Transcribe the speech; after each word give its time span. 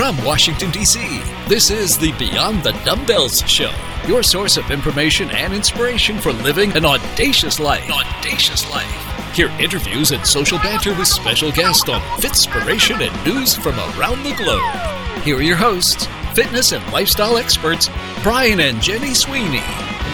From 0.00 0.24
Washington, 0.24 0.70
D.C., 0.70 1.20
this 1.46 1.68
is 1.68 1.98
the 1.98 2.12
Beyond 2.12 2.62
the 2.62 2.72
Dumbbells 2.86 3.42
Show, 3.42 3.70
your 4.06 4.22
source 4.22 4.56
of 4.56 4.70
information 4.70 5.30
and 5.30 5.52
inspiration 5.52 6.18
for 6.18 6.32
living 6.32 6.74
an 6.74 6.86
audacious 6.86 7.60
life. 7.60 7.84
audacious 7.90 8.66
life. 8.70 9.34
Hear 9.34 9.48
interviews 9.60 10.12
and 10.12 10.26
social 10.26 10.56
banter 10.60 10.94
with 10.94 11.06
special 11.06 11.52
guests 11.52 11.86
on 11.90 12.00
Fitspiration 12.18 13.06
and 13.06 13.26
news 13.26 13.54
from 13.54 13.74
around 13.78 14.22
the 14.22 14.32
globe. 14.36 15.22
Here 15.22 15.36
are 15.36 15.42
your 15.42 15.58
hosts, 15.58 16.06
fitness 16.32 16.72
and 16.72 16.82
lifestyle 16.94 17.36
experts, 17.36 17.90
Brian 18.22 18.60
and 18.60 18.80
Jenny 18.80 19.12
Sweeney. 19.12 19.60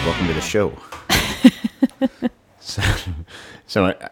Welcome 0.05 0.27
to 0.27 0.33
the 0.33 0.41
show. 0.41 0.77
so, 2.59 2.81
so 3.67 3.85
I, 3.85 4.09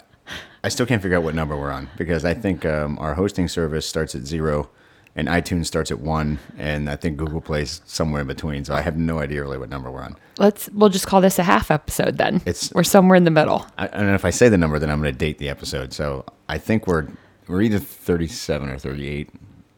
I 0.64 0.70
still 0.70 0.86
can't 0.86 1.02
figure 1.02 1.18
out 1.18 1.24
what 1.24 1.36
number 1.36 1.58
we're 1.58 1.70
on 1.70 1.90
because 1.98 2.24
I 2.24 2.34
think 2.34 2.64
um, 2.64 2.98
our 2.98 3.16
hosting 3.16 3.50
service 3.50 3.86
starts 3.86 4.16
at 4.16 4.22
zero 4.22 4.70
and 5.16 5.28
iTunes 5.28 5.66
starts 5.66 5.92
at 5.92 6.00
one, 6.00 6.40
and 6.58 6.90
I 6.90 6.96
think 6.96 7.18
Google 7.18 7.42
Play's 7.42 7.82
somewhere 7.86 8.22
in 8.22 8.28
between. 8.28 8.66
So 8.66 8.74
I 8.74 8.82
have 8.82 8.98
no 8.98 9.20
idea 9.20 9.42
really 9.42 9.58
what 9.58 9.70
number 9.70 9.90
we're 9.90 10.02
on. 10.02 10.18
Let's 10.38 10.70
we'll 10.70 10.90
just 10.90 11.08
call 11.08 11.22
this 11.22 11.40
a 11.40 11.44
half 11.44 11.72
episode 11.72 12.18
then. 12.18 12.38
It's- 12.46 12.72
we're 12.74 12.84
somewhere 12.84 13.16
in 13.16 13.24
the 13.24 13.32
middle. 13.32 13.66
I, 13.78 13.86
I 13.86 13.88
don't 13.88 14.08
know 14.08 14.16
if 14.16 14.26
I 14.26 14.30
say 14.32 14.50
the 14.50 14.58
number, 14.58 14.78
then 14.80 14.90
I'm 14.90 15.02
going 15.02 15.14
to 15.14 15.18
date 15.18 15.38
the 15.38 15.50
episode. 15.50 15.94
So 15.94 16.26
I 16.50 16.58
think 16.58 16.88
we're 16.88 17.08
we're 17.48 17.62
either 17.62 17.80
37 17.80 18.70
or 18.70 18.78
38. 18.78 19.30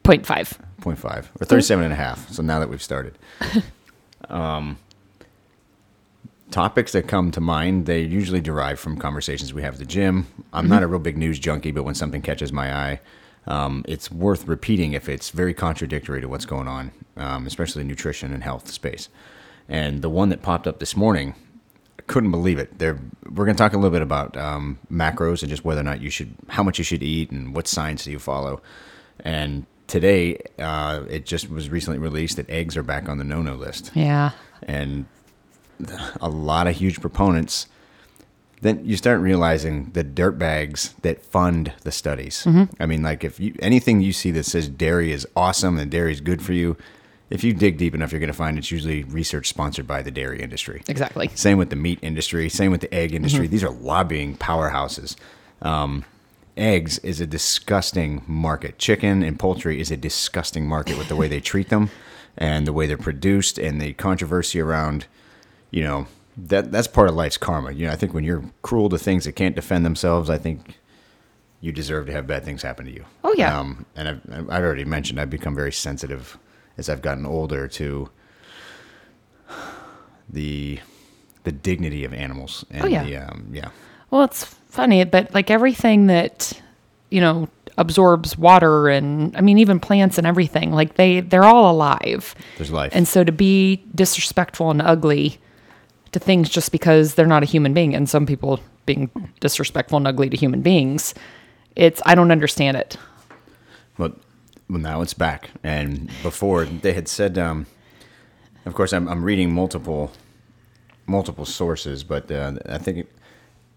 Point 0.02 0.26
five. 0.26 0.58
0.5 0.80 1.26
or 1.40 1.44
37 1.44 1.84
and 1.84 1.92
a 1.92 1.96
half. 1.96 2.30
So 2.30 2.42
now 2.42 2.58
that 2.60 2.70
we've 2.70 2.82
started. 2.82 3.18
um, 4.28 4.78
topics 6.50 6.92
that 6.92 7.08
come 7.08 7.30
to 7.32 7.40
mind, 7.40 7.86
they 7.86 8.00
usually 8.00 8.40
derive 8.40 8.78
from 8.80 8.96
conversations 8.96 9.52
we 9.52 9.62
have 9.62 9.74
at 9.74 9.80
the 9.80 9.86
gym. 9.86 10.26
I'm 10.52 10.68
not 10.68 10.82
a 10.82 10.86
real 10.86 11.00
big 11.00 11.18
news 11.18 11.38
junkie, 11.38 11.72
but 11.72 11.82
when 11.82 11.94
something 11.94 12.22
catches 12.22 12.52
my 12.52 12.74
eye, 12.74 13.00
um, 13.48 13.84
it's 13.88 14.10
worth 14.12 14.46
repeating 14.46 14.92
if 14.92 15.08
it's 15.08 15.30
very 15.30 15.52
contradictory 15.54 16.20
to 16.20 16.28
what's 16.28 16.44
going 16.46 16.68
on, 16.68 16.92
um, 17.16 17.46
especially 17.46 17.82
nutrition 17.82 18.32
and 18.32 18.44
health 18.44 18.70
space. 18.70 19.08
And 19.68 20.00
the 20.02 20.08
one 20.10 20.28
that 20.28 20.40
popped 20.42 20.66
up 20.66 20.78
this 20.78 20.96
morning, 20.96 21.34
I 21.98 22.02
couldn't 22.02 22.30
believe 22.30 22.58
it. 22.58 22.78
They're, 22.78 22.98
we're 23.34 23.44
going 23.44 23.56
to 23.56 23.60
talk 23.62 23.72
a 23.72 23.76
little 23.76 23.90
bit 23.90 24.02
about 24.02 24.36
um, 24.36 24.78
macros 24.90 25.42
and 25.42 25.50
just 25.50 25.64
whether 25.64 25.80
or 25.80 25.84
not 25.84 26.00
you 26.00 26.10
should, 26.10 26.34
how 26.48 26.62
much 26.62 26.78
you 26.78 26.84
should 26.84 27.02
eat 27.02 27.30
and 27.30 27.54
what 27.54 27.66
science 27.66 28.04
do 28.04 28.10
you 28.12 28.18
follow. 28.18 28.62
And 29.20 29.66
today, 29.88 30.38
uh, 30.58 31.02
it 31.10 31.26
just 31.26 31.50
was 31.50 31.68
recently 31.70 31.98
released 31.98 32.36
that 32.36 32.48
eggs 32.48 32.76
are 32.76 32.82
back 32.82 33.08
on 33.08 33.18
the 33.18 33.24
no-no 33.24 33.54
list, 33.56 33.90
Yeah. 33.94 34.30
and 34.62 35.06
a 36.20 36.28
lot 36.28 36.66
of 36.66 36.76
huge 36.76 37.00
proponents. 37.00 37.66
Then 38.60 38.84
you 38.84 38.96
start 38.96 39.20
realizing 39.20 39.90
the 39.92 40.02
dirt 40.02 40.38
bags 40.38 40.94
that 41.02 41.22
fund 41.22 41.72
the 41.82 41.92
studies. 41.92 42.46
I 42.80 42.86
mean, 42.86 43.02
like 43.02 43.24
if 43.24 43.38
you 43.38 43.54
anything 43.60 44.00
you 44.00 44.12
see 44.12 44.30
that 44.32 44.44
says 44.44 44.68
dairy 44.68 45.12
is 45.12 45.26
awesome 45.36 45.78
and 45.78 45.90
dairy 45.90 46.12
is 46.12 46.20
good 46.20 46.42
for 46.42 46.52
you, 46.52 46.76
if 47.30 47.44
you 47.44 47.52
dig 47.52 47.76
deep 47.76 47.94
enough, 47.94 48.10
you're 48.10 48.20
going 48.20 48.28
to 48.28 48.36
find 48.36 48.58
it's 48.58 48.70
usually 48.70 49.04
research 49.04 49.48
sponsored 49.48 49.86
by 49.86 50.02
the 50.02 50.10
dairy 50.10 50.40
industry. 50.40 50.82
Exactly. 50.88 51.28
Same 51.34 51.58
with 51.58 51.70
the 51.70 51.76
meat 51.76 51.98
industry. 52.02 52.48
Same 52.48 52.70
with 52.70 52.80
the 52.80 52.92
egg 52.92 53.14
industry. 53.14 53.46
These 53.46 53.64
are 53.64 53.70
lobbying 53.70 54.36
powerhouses. 54.36 55.14
Um, 55.60 56.04
eggs 56.56 56.98
is 56.98 57.20
a 57.20 57.26
disgusting 57.26 58.22
market. 58.26 58.78
Chicken 58.78 59.22
and 59.22 59.38
poultry 59.38 59.80
is 59.80 59.90
a 59.90 59.96
disgusting 59.96 60.66
market 60.66 60.96
with 60.96 61.08
the 61.08 61.16
way 61.16 61.28
they 61.28 61.40
treat 61.40 61.68
them 61.68 61.90
and 62.36 62.66
the 62.66 62.72
way 62.72 62.86
they're 62.86 62.96
produced 62.96 63.58
and 63.58 63.80
the 63.80 63.92
controversy 63.94 64.60
around, 64.60 65.06
you 65.70 65.82
know, 65.82 66.06
that 66.46 66.70
that's 66.70 66.86
part 66.86 67.08
of 67.08 67.14
life's 67.16 67.36
karma. 67.36 67.72
You 67.72 67.86
know, 67.86 67.92
I 67.92 67.96
think 67.96 68.14
when 68.14 68.24
you're 68.24 68.44
cruel 68.62 68.88
to 68.90 68.98
things 68.98 69.24
that 69.24 69.32
can't 69.32 69.56
defend 69.56 69.84
themselves, 69.84 70.30
I 70.30 70.38
think 70.38 70.78
you 71.60 71.72
deserve 71.72 72.06
to 72.06 72.12
have 72.12 72.26
bad 72.26 72.44
things 72.44 72.62
happen 72.62 72.86
to 72.86 72.92
you. 72.92 73.04
Oh, 73.24 73.34
yeah. 73.36 73.58
Um, 73.58 73.84
and 73.96 74.08
I've, 74.08 74.50
I've 74.50 74.62
already 74.62 74.84
mentioned 74.84 75.20
I've 75.20 75.30
become 75.30 75.54
very 75.54 75.72
sensitive 75.72 76.38
as 76.76 76.88
I've 76.88 77.02
gotten 77.02 77.26
older 77.26 77.66
to 77.68 78.08
the 80.28 80.78
the 81.44 81.52
dignity 81.52 82.04
of 82.04 82.12
animals. 82.12 82.64
And 82.70 82.84
Oh, 82.84 82.86
yeah. 82.88 83.04
The, 83.04 83.16
um, 83.16 83.48
yeah. 83.52 83.70
Well, 84.10 84.22
it's 84.24 84.44
funny, 84.44 85.02
but 85.04 85.34
like 85.34 85.50
everything 85.50 86.06
that 86.06 86.52
you 87.10 87.20
know 87.20 87.48
absorbs 87.76 88.36
water 88.36 88.88
and 88.88 89.36
I 89.36 89.40
mean 89.40 89.58
even 89.58 89.80
plants 89.80 90.18
and 90.18 90.26
everything, 90.26 90.72
like 90.72 90.94
they 90.94 91.20
they're 91.20 91.44
all 91.44 91.70
alive. 91.72 92.34
There's 92.56 92.70
life. 92.70 92.92
And 92.94 93.08
so 93.08 93.24
to 93.24 93.32
be 93.32 93.82
disrespectful 93.94 94.70
and 94.70 94.80
ugly 94.82 95.40
to 96.12 96.18
things 96.18 96.48
just 96.48 96.72
because 96.72 97.14
they're 97.14 97.26
not 97.26 97.42
a 97.42 97.46
human 97.46 97.74
being, 97.74 97.94
and 97.94 98.08
some 98.08 98.26
people 98.26 98.60
being 98.86 99.10
disrespectful 99.40 99.98
and 99.98 100.06
ugly 100.06 100.30
to 100.30 100.36
human 100.36 100.62
beings, 100.62 101.14
it's 101.76 102.00
I 102.06 102.14
don't 102.14 102.30
understand 102.30 102.76
it. 102.76 102.96
But 103.96 104.16
well, 104.68 104.80
now 104.80 105.02
it's 105.02 105.14
back. 105.14 105.50
And 105.62 106.10
before 106.22 106.64
they 106.64 106.92
had 106.92 107.08
said, 107.08 107.38
um, 107.38 107.66
of 108.66 108.74
course, 108.74 108.92
I'm, 108.92 109.08
I'm 109.08 109.24
reading 109.24 109.52
multiple 109.52 110.12
multiple 111.06 111.46
sources, 111.46 112.04
but 112.04 112.30
uh, 112.30 112.52
I 112.68 112.78
think 112.78 113.06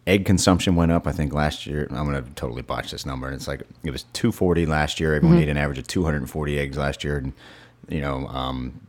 egg 0.05 0.25
consumption 0.25 0.75
went 0.75 0.91
up. 0.91 1.07
I 1.07 1.11
think 1.11 1.33
last 1.33 1.65
year. 1.65 1.87
I'm 1.91 2.09
going 2.09 2.23
to 2.23 2.29
totally 2.31 2.61
botch 2.61 2.91
this 2.91 3.05
number. 3.05 3.27
And 3.27 3.35
it's 3.35 3.47
like 3.47 3.63
it 3.83 3.91
was 3.91 4.03
240 4.13 4.65
last 4.65 4.99
year. 4.99 5.15
Everyone 5.15 5.37
ate 5.37 5.49
an 5.49 5.57
average 5.57 5.79
of 5.79 5.87
240 5.87 6.59
eggs 6.59 6.77
last 6.77 7.03
year, 7.03 7.17
and 7.17 7.33
you 7.89 8.01
know, 8.01 8.27
um, 8.27 8.81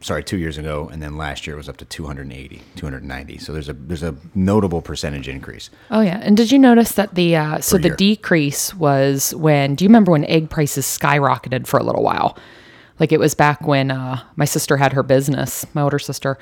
sorry, 0.00 0.24
two 0.24 0.36
years 0.38 0.56
ago, 0.58 0.88
and 0.92 1.02
then 1.02 1.16
last 1.16 1.46
year 1.46 1.54
it 1.54 1.58
was 1.58 1.68
up 1.68 1.76
to 1.78 1.84
280, 1.84 2.62
290. 2.76 3.38
So 3.38 3.52
there's 3.52 3.68
a 3.68 3.72
there's 3.74 4.02
a 4.02 4.14
notable 4.34 4.82
percentage 4.82 5.28
increase. 5.28 5.70
Oh 5.90 6.00
yeah, 6.00 6.18
and 6.22 6.36
did 6.36 6.50
you 6.52 6.58
notice 6.58 6.92
that 6.92 7.14
the 7.14 7.36
uh, 7.36 7.60
so 7.60 7.76
the 7.78 7.88
year. 7.88 7.96
decrease 7.96 8.74
was 8.74 9.34
when? 9.34 9.74
Do 9.74 9.84
you 9.84 9.88
remember 9.88 10.12
when 10.12 10.24
egg 10.24 10.50
prices 10.50 10.86
skyrocketed 10.86 11.66
for 11.66 11.78
a 11.78 11.82
little 11.82 12.02
while? 12.02 12.36
Like 12.98 13.12
it 13.12 13.20
was 13.20 13.34
back 13.34 13.66
when 13.66 13.90
uh, 13.90 14.20
my 14.36 14.44
sister 14.44 14.76
had 14.76 14.92
her 14.92 15.02
business, 15.02 15.64
my 15.74 15.80
older 15.82 15.98
sister, 15.98 16.38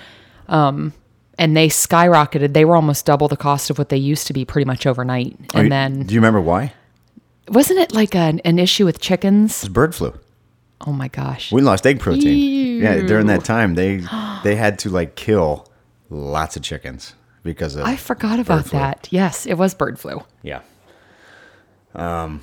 um, 0.49 0.93
and 1.39 1.57
they 1.57 1.69
skyrocketed. 1.69 2.53
They 2.53 2.65
were 2.65 2.75
almost 2.75 3.07
double 3.07 3.29
the 3.29 3.37
cost 3.37 3.71
of 3.71 3.79
what 3.79 3.91
they 3.91 3.97
used 3.97 4.27
to 4.27 4.33
be, 4.33 4.45
pretty 4.45 4.65
much 4.65 4.85
overnight. 4.87 5.37
And 5.55 5.65
you- 5.65 5.71
then 5.71 6.03
do 6.03 6.15
you 6.15 6.21
remember 6.21 6.41
why? 6.41 6.73
wasn't 7.51 7.79
it 7.79 7.95
like 7.95 8.15
an, 8.15 8.41
an 8.45 8.59
issue 8.59 8.85
with 8.85 9.01
chickens? 9.01 9.63
It's 9.65 9.69
bird 9.69 9.95
flu. 9.95 10.13
Oh 10.87 10.93
my 10.93 11.09
gosh! 11.09 11.51
We 11.53 11.61
lost 11.63 11.87
egg 11.87 12.01
protein. 12.01 12.81
Yeah, 12.83 13.07
during 13.07 13.27
that 13.27 13.45
time 13.45 13.75
they 13.75 14.03
they 14.45 14.55
had 14.57 14.79
to 14.81 14.91
like 14.91 15.15
kill 15.17 15.67
lots 16.11 16.57
of 16.57 16.63
chickens 16.63 17.15
because 17.43 17.77
of 17.77 17.85
I 17.87 17.97
forgot 17.97 18.39
about 18.39 18.67
that. 18.67 19.09
Yes, 19.11 19.45
it 19.47 19.55
was 19.55 19.75
bird 19.75 19.99
flu. 19.99 20.23
Yeah. 20.43 20.61
Um 21.95 22.43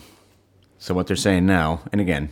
so 0.78 0.94
what 0.94 1.07
they're 1.07 1.16
saying 1.16 1.45
now, 1.45 1.81
and 1.91 2.00
again, 2.01 2.29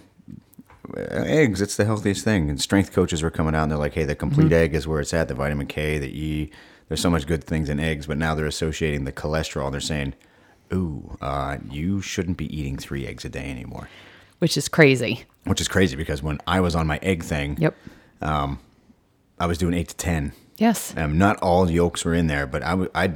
uh, 0.95 0.99
eggs, 0.99 1.61
it's 1.61 1.75
the 1.75 1.85
healthiest 1.85 2.23
thing. 2.23 2.49
And 2.49 2.61
strength 2.61 2.91
coaches 2.91 3.23
were 3.23 3.31
coming 3.31 3.55
out 3.55 3.63
and 3.63 3.71
they're 3.71 3.79
like, 3.79 3.93
"Hey, 3.93 4.03
the 4.03 4.15
complete 4.15 4.45
Mm-hmm. 4.45 4.53
egg 4.53 4.75
is 4.75 4.87
where 4.87 4.99
it's 4.99 5.13
at, 5.13 5.27
the 5.27 5.33
vitamin 5.33 5.67
K, 5.67 5.97
the 5.97 6.07
E. 6.07 6.51
There's 6.89 7.01
so 7.01 7.09
much 7.09 7.25
good 7.25 7.43
things 7.43 7.69
in 7.69 7.79
eggs, 7.79 8.05
but 8.05 8.17
now 8.17 8.35
they're 8.35 8.45
associating 8.45 9.05
the 9.05 9.11
cholesterol. 9.13 9.71
They're 9.71 9.79
saying, 9.79 10.13
"Ooh, 10.73 11.17
uh, 11.21 11.57
you 11.69 12.01
shouldn't 12.01 12.37
be 12.37 12.53
eating 12.55 12.77
3 12.77 13.07
eggs 13.07 13.23
a 13.25 13.29
day 13.29 13.49
anymore." 13.49 13.87
Which 14.39 14.57
is 14.57 14.67
crazy. 14.67 15.23
Which 15.45 15.59
is 15.61 15.67
crazy 15.67 15.95
because 15.95 16.23
when 16.23 16.39
I 16.47 16.59
was 16.61 16.75
on 16.75 16.87
my 16.87 16.99
egg 17.01 17.23
thing, 17.23 17.57
Yep. 17.59 17.75
I 18.21 19.45
was 19.45 19.57
doing 19.57 19.73
8 19.73 19.89
to 19.89 19.95
10. 19.95 20.31
Yes. 20.57 20.93
Um, 20.95 21.17
not 21.17 21.37
all 21.41 21.69
yolks 21.69 22.05
were 22.05 22.13
in 22.13 22.27
there, 22.27 22.45
but 22.47 22.63
I 22.63 22.69
w- 22.71 22.89
I'd, 22.95 23.15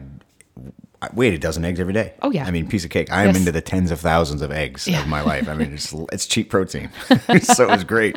I 1.01 1.09
weighed 1.13 1.33
a 1.35 1.37
dozen 1.37 1.63
eggs 1.63 1.79
every 1.79 1.93
day. 1.93 2.13
Oh, 2.21 2.31
yeah. 2.31 2.45
I 2.45 2.51
mean, 2.51 2.67
piece 2.67 2.83
of 2.83 2.89
cake. 2.89 3.11
I 3.11 3.21
am 3.21 3.27
Yes. 3.27 3.37
into 3.37 3.51
the 3.51 3.61
tens 3.61 3.91
of 3.91 3.99
thousands 3.99 4.41
of 4.41 4.51
eggs 4.51 4.87
Yeah. 4.87 5.01
of 5.01 5.07
my 5.07 5.21
life. 5.21 5.47
I 5.47 5.53
mean, 5.53 5.73
it's 5.73 5.93
it's 6.11 6.25
cheap 6.25 6.49
protein, 6.49 6.89
so 7.43 7.63
it 7.63 7.69
was 7.69 7.83
great. 7.83 8.15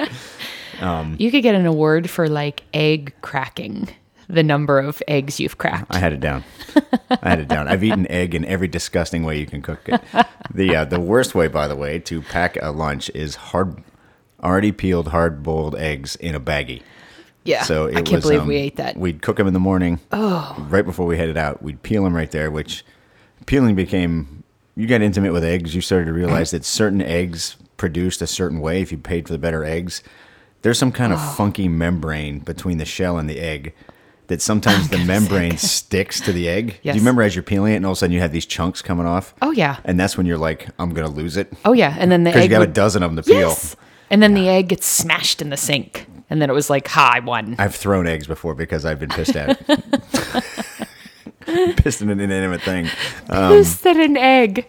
You 1.19 1.31
could 1.31 1.43
get 1.43 1.55
an 1.55 1.67
award 1.67 2.09
for 2.09 2.27
like 2.29 2.63
egg 2.73 3.13
cracking, 3.21 3.89
the 4.29 4.43
number 4.43 4.79
of 4.81 5.03
eggs 5.07 5.39
you've 5.39 5.59
cracked. 5.59 5.95
I 5.95 5.99
had 5.99 6.15
it 6.15 6.21
down. 6.21 6.43
I 7.11 7.29
had 7.29 7.41
it 7.41 7.49
down. 7.49 7.69
I've 7.69 7.85
eaten 7.85 8.11
egg 8.11 8.35
in 8.35 8.47
every 8.47 8.67
disgusting 8.69 9.23
way 9.25 9.39
you 9.39 9.45
can 9.47 9.61
cook 9.61 9.81
it. 9.87 10.01
The 10.55 10.75
uh, 10.77 10.85
the 10.87 10.99
worst 10.99 11.35
way, 11.35 11.49
by 11.49 11.69
the 11.69 11.77
way, 11.77 11.99
to 12.01 12.23
pack 12.23 12.57
a 12.63 12.71
lunch 12.71 13.11
is 13.15 13.35
hard, 13.35 13.83
already 14.43 14.73
peeled, 14.73 15.09
hard 15.09 15.43
boiled 15.43 15.77
eggs 15.77 16.17
in 16.17 16.35
a 16.35 16.41
baggie. 16.41 16.83
yeah. 17.45 17.63
So 17.63 17.87
it 17.87 17.93
I 17.97 18.03
can't 18.03 18.17
was, 18.17 18.25
believe 18.25 18.41
um, 18.43 18.49
we 18.49 18.57
ate 18.57 18.77
that. 18.77 18.97
We'd 18.97 19.23
cook 19.23 19.37
them 19.37 19.47
in 19.47 19.53
the 19.55 19.61
morning. 19.61 20.01
Oh. 20.13 20.57
Right 20.69 20.85
before 20.85 21.07
we 21.07 21.17
headed 21.19 21.37
out, 21.37 21.63
we'd 21.63 21.83
peel 21.83 22.05
them 22.05 22.15
right 22.15 22.31
there. 22.31 22.51
Which 22.51 22.85
peeling 23.47 23.75
became. 23.75 24.45
You 24.77 24.87
got 24.87 25.03
intimate 25.03 25.33
with 25.33 25.45
eggs. 25.45 25.75
You 25.75 25.81
started 25.81 26.07
to 26.07 26.13
realize 26.13 26.53
that 26.53 26.65
certain 26.65 27.03
eggs 27.03 27.57
produced 27.77 28.23
a 28.23 28.27
certain 28.27 28.61
way. 28.61 28.81
If 28.83 28.93
you 28.93 28.99
paid 28.99 29.27
for 29.27 29.33
the 29.33 29.39
better 29.39 29.65
eggs, 29.65 30.03
there's 30.63 30.79
some 30.79 30.93
kind 30.93 31.13
of 31.13 31.37
funky 31.37 31.69
membrane 31.69 32.39
between 32.39 32.79
the 32.79 32.85
shell 32.85 33.19
and 33.19 33.29
the 33.29 33.41
egg. 33.41 33.75
That 34.29 34.41
sometimes 34.41 34.89
the 34.91 34.99
membrane 34.99 35.57
sticks 35.59 36.21
to 36.21 36.33
the 36.33 36.49
egg. 36.49 36.79
Yes. 36.83 36.95
Do 36.95 36.99
you 36.99 37.03
remember 37.03 37.23
as 37.23 37.35
you're 37.35 37.43
peeling 37.43 37.73
it, 37.73 37.77
and 37.77 37.85
all 37.85 37.93
of 37.93 37.97
a 37.97 37.99
sudden 37.99 38.15
you 38.15 38.21
have 38.21 38.31
these 38.31 38.47
chunks 38.47 38.81
coming 38.81 39.05
off? 39.07 39.35
Oh, 39.43 39.51
yeah. 39.51 39.79
And 39.85 39.99
that's 39.99 40.17
when 40.17 40.25
you're 40.25 40.39
like, 40.39 40.69
I'm 40.79 40.95
gonna 40.95 41.11
lose 41.11 41.37
it. 41.37 41.53
Oh 41.65 41.73
yeah, 41.73 41.97
and 41.99 42.13
then 42.13 42.23
the 42.23 42.31
Because 42.31 42.45
egg 42.45 42.51
you 42.51 42.57
got 42.57 42.63
a 42.63 42.71
dozen 42.73 43.03
of 43.03 43.11
them 43.11 43.23
to 43.23 43.29
peel. 43.29 43.49
Yes. 43.49 43.75
And 44.11 44.23
then 44.23 44.35
the 44.35 44.49
egg 44.49 44.69
gets 44.69 44.87
smashed 44.87 45.41
in 45.41 45.51
the 45.51 45.57
sink, 45.57 46.07
and 46.29 46.43
then 46.43 46.51
it 46.51 46.53
was 46.53 46.69
like, 46.69 46.89
"Ha, 46.89 47.13
I 47.15 47.21
won." 47.21 47.55
I've 47.59 47.75
thrown 47.77 48.07
eggs 48.07 48.27
before 48.27 48.55
because 48.55 48.85
I've 48.85 48.99
been 48.99 49.09
pissed 49.11 49.37
at. 49.37 49.65
pissed 51.77 52.03
at 52.03 52.09
an 52.09 52.21
inanimate 52.21 52.63
thing. 52.63 52.89
Um, 53.29 53.53
Who's 53.55 53.79
that 53.83 53.97
an 53.97 54.17
egg? 54.17 54.67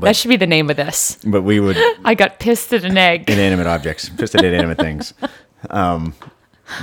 that 0.00 0.14
should 0.14 0.28
be 0.28 0.36
the 0.36 0.46
name 0.46 0.70
of 0.70 0.76
this. 0.76 1.18
But 1.24 1.42
we 1.42 1.60
would 1.60 1.76
I 2.04 2.14
got 2.14 2.38
pissed 2.38 2.72
at 2.72 2.84
an 2.84 2.96
egg. 2.96 3.28
inanimate 3.30 3.66
objects, 3.66 4.08
Pissed 4.08 4.34
at 4.36 4.44
inanimate 4.44 4.78
things. 4.78 5.14
Um, 5.68 6.14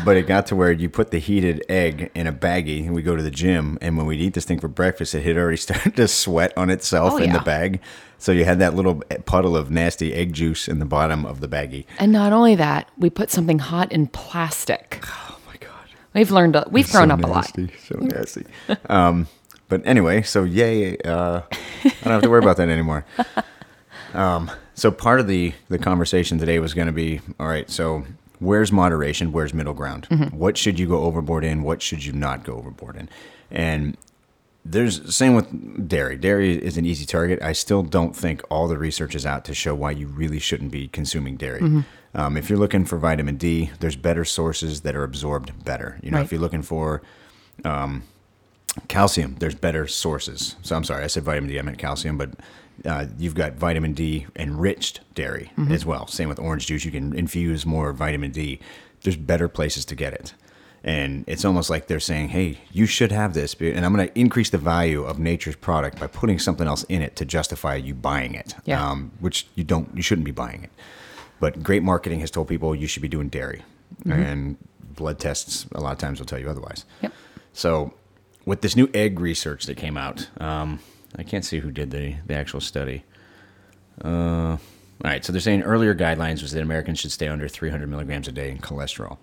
but 0.03 0.17
it 0.17 0.27
got 0.27 0.47
to 0.47 0.55
where 0.55 0.71
you 0.71 0.89
put 0.89 1.11
the 1.11 1.19
heated 1.19 1.63
egg 1.69 2.11
in 2.13 2.27
a 2.27 2.33
baggie, 2.33 2.85
and 2.85 2.93
we 2.93 3.01
go 3.01 3.15
to 3.15 3.23
the 3.23 3.31
gym, 3.31 3.77
and 3.81 3.97
when 3.97 4.05
we'd 4.05 4.19
eat 4.19 4.33
this 4.33 4.43
thing 4.45 4.59
for 4.59 4.67
breakfast, 4.67 5.15
it 5.15 5.23
had 5.23 5.37
already 5.37 5.57
started 5.67 5.95
to 5.95 6.07
sweat 6.07 6.55
on 6.57 6.69
itself 6.69 7.13
Oh, 7.13 7.17
in 7.17 7.31
the 7.31 7.39
bag. 7.39 7.79
So 8.19 8.31
you 8.31 8.45
had 8.45 8.59
that 8.59 8.73
little 8.75 8.95
puddle 9.25 9.55
of 9.55 9.69
nasty 9.69 10.13
egg 10.13 10.33
juice 10.33 10.67
in 10.67 10.79
the 10.79 10.85
bottom 10.85 11.25
of 11.25 11.39
the 11.39 11.47
baggie. 11.47 11.85
And 11.99 12.11
not 12.11 12.33
only 12.33 12.55
that, 12.55 12.89
we 12.97 13.09
put 13.09 13.29
something 13.31 13.59
hot 13.59 13.91
in 13.91 14.07
plastic. 14.07 14.99
Oh 15.05 15.37
my 15.45 15.55
god! 15.59 15.69
We've 16.13 16.31
learned, 16.31 16.55
a, 16.55 16.67
we've 16.71 16.89
grown 16.91 17.09
so 17.09 17.13
up 17.13 17.23
a 17.23 17.27
lot. 17.27 17.57
nasty, 17.57 17.73
So 17.87 17.95
nasty. 17.99 18.45
um, 18.89 19.27
but 19.69 19.81
anyway, 19.85 20.23
so 20.23 20.43
yay! 20.45 20.97
Uh, 20.97 21.41
I 21.51 21.89
don't 22.03 22.13
have 22.13 22.21
to 22.23 22.29
worry 22.29 22.41
about 22.41 22.57
that 22.57 22.69
anymore. 22.69 23.05
Um, 24.13 24.49
so 24.73 24.89
part 24.91 25.19
of 25.19 25.27
the 25.27 25.53
the 25.69 25.77
conversation 25.77 26.37
today 26.39 26.59
was 26.59 26.73
going 26.73 26.87
to 26.87 26.93
be 26.93 27.19
all 27.39 27.47
right. 27.47 27.69
So 27.69 28.05
where's 28.39 28.71
moderation? 28.71 29.31
Where's 29.31 29.53
middle 29.53 29.73
ground? 29.73 30.07
Mm-hmm. 30.09 30.35
What 30.37 30.57
should 30.57 30.79
you 30.79 30.87
go 30.87 31.03
overboard 31.03 31.43
in? 31.43 31.63
What 31.63 31.81
should 31.81 32.03
you 32.05 32.13
not 32.13 32.43
go 32.43 32.53
overboard 32.55 32.95
in? 32.95 33.09
And 33.51 33.97
there's 34.71 35.15
same 35.15 35.33
with 35.35 35.87
dairy. 35.87 36.17
Dairy 36.17 36.53
is 36.57 36.77
an 36.77 36.85
easy 36.85 37.05
target. 37.05 37.41
I 37.41 37.53
still 37.53 37.83
don't 37.83 38.15
think 38.15 38.41
all 38.49 38.67
the 38.67 38.77
research 38.77 39.15
is 39.15 39.25
out 39.25 39.45
to 39.45 39.53
show 39.53 39.73
why 39.75 39.91
you 39.91 40.07
really 40.07 40.39
shouldn't 40.39 40.71
be 40.71 40.87
consuming 40.87 41.37
dairy. 41.37 41.61
Mm-hmm. 41.61 41.81
Um, 42.13 42.37
if 42.37 42.49
you're 42.49 42.59
looking 42.59 42.85
for 42.85 42.97
vitamin 42.97 43.37
D, 43.37 43.71
there's 43.79 43.95
better 43.95 44.25
sources 44.25 44.81
that 44.81 44.95
are 44.95 45.03
absorbed 45.03 45.63
better. 45.63 45.99
You 46.01 46.11
know, 46.11 46.17
Right. 46.17 46.25
if 46.25 46.31
you're 46.31 46.41
looking 46.41 46.63
for 46.63 47.01
um, 47.63 48.03
calcium, 48.87 49.35
there's 49.39 49.55
better 49.55 49.87
sources. 49.87 50.55
So 50.61 50.75
I'm 50.75 50.83
sorry, 50.83 51.03
I 51.03 51.07
said 51.07 51.23
vitamin 51.23 51.49
D, 51.49 51.59
I 51.59 51.61
meant 51.61 51.77
calcium, 51.77 52.17
but 52.17 52.31
uh, 52.85 53.05
you've 53.17 53.35
got 53.35 53.53
vitamin 53.53 53.93
D 53.93 54.27
enriched 54.35 55.01
dairy 55.15 55.51
as 55.69 55.85
well. 55.85 56.07
Same 56.07 56.29
with 56.29 56.39
orange 56.39 56.67
juice, 56.67 56.85
you 56.85 56.91
can 56.91 57.13
infuse 57.15 57.65
more 57.65 57.91
vitamin 57.93 58.31
D. 58.31 58.59
There's 59.01 59.15
better 59.17 59.47
places 59.47 59.85
to 59.85 59.95
get 59.95 60.13
it. 60.13 60.33
And 60.87 61.25
it's 61.27 61.43
almost 61.43 61.69
like 61.69 61.87
they're 61.87 61.99
saying, 61.99 62.29
hey, 62.29 62.59
you 62.71 62.85
should 62.85 63.11
have 63.11 63.33
this. 63.33 63.53
And 63.59 63.85
I'm 63.85 63.93
going 63.93 64.07
to 64.07 64.17
increase 64.17 64.49
the 64.51 64.57
value 64.57 65.03
of 65.03 65.19
nature's 65.19 65.57
product 65.57 65.99
by 65.99 66.07
putting 66.07 66.39
something 66.39 66.65
else 66.65 66.83
in 66.83 67.01
it 67.01 67.17
to 67.17 67.25
justify 67.25 67.75
you 67.75 67.93
buying 67.93 68.33
it, 68.35 68.55
Yeah. 68.63 68.89
um, 68.89 69.11
which 69.19 69.47
you 69.55 69.65
don't, 69.65 69.89
you 69.93 70.01
shouldn't 70.01 70.23
be 70.23 70.31
buying 70.31 70.63
it. 70.63 70.69
But 71.41 71.61
great 71.61 71.83
marketing 71.83 72.21
has 72.21 72.31
told 72.31 72.47
people 72.47 72.73
you 72.73 72.87
should 72.87 73.01
be 73.01 73.09
doing 73.09 73.27
dairy. 73.27 73.63
And 74.05 74.55
blood 74.95 75.19
tests, 75.19 75.67
a 75.75 75.81
lot 75.81 75.91
of 75.91 75.97
times, 75.97 76.19
will 76.19 76.25
tell 76.25 76.39
you 76.39 76.49
otherwise. 76.49 76.85
Yep. 77.01 77.11
So, 77.51 77.93
with 78.45 78.61
this 78.61 78.77
new 78.77 78.89
egg 78.93 79.19
research 79.19 79.65
that 79.65 79.75
came 79.75 79.97
out, 79.97 80.29
um, 80.39 80.79
I 81.17 81.23
can't 81.23 81.43
see 81.43 81.59
who 81.59 81.69
did 81.69 81.91
the, 81.91 82.15
the 82.25 82.33
actual 82.35 82.61
study. 82.61 83.03
Uh, 84.03 84.51
all 84.53 84.59
right, 85.03 85.23
so 85.25 85.31
they're 85.33 85.41
saying 85.41 85.63
earlier 85.63 85.93
guidelines 85.93 86.41
was 86.41 86.51
that 86.53 86.61
Americans 86.61 86.99
should 86.99 87.11
stay 87.11 87.27
under 87.27 87.47
300 87.47 87.87
milligrams 87.89 88.27
a 88.27 88.31
day 88.31 88.49
in 88.51 88.59
cholesterol. 88.59 89.17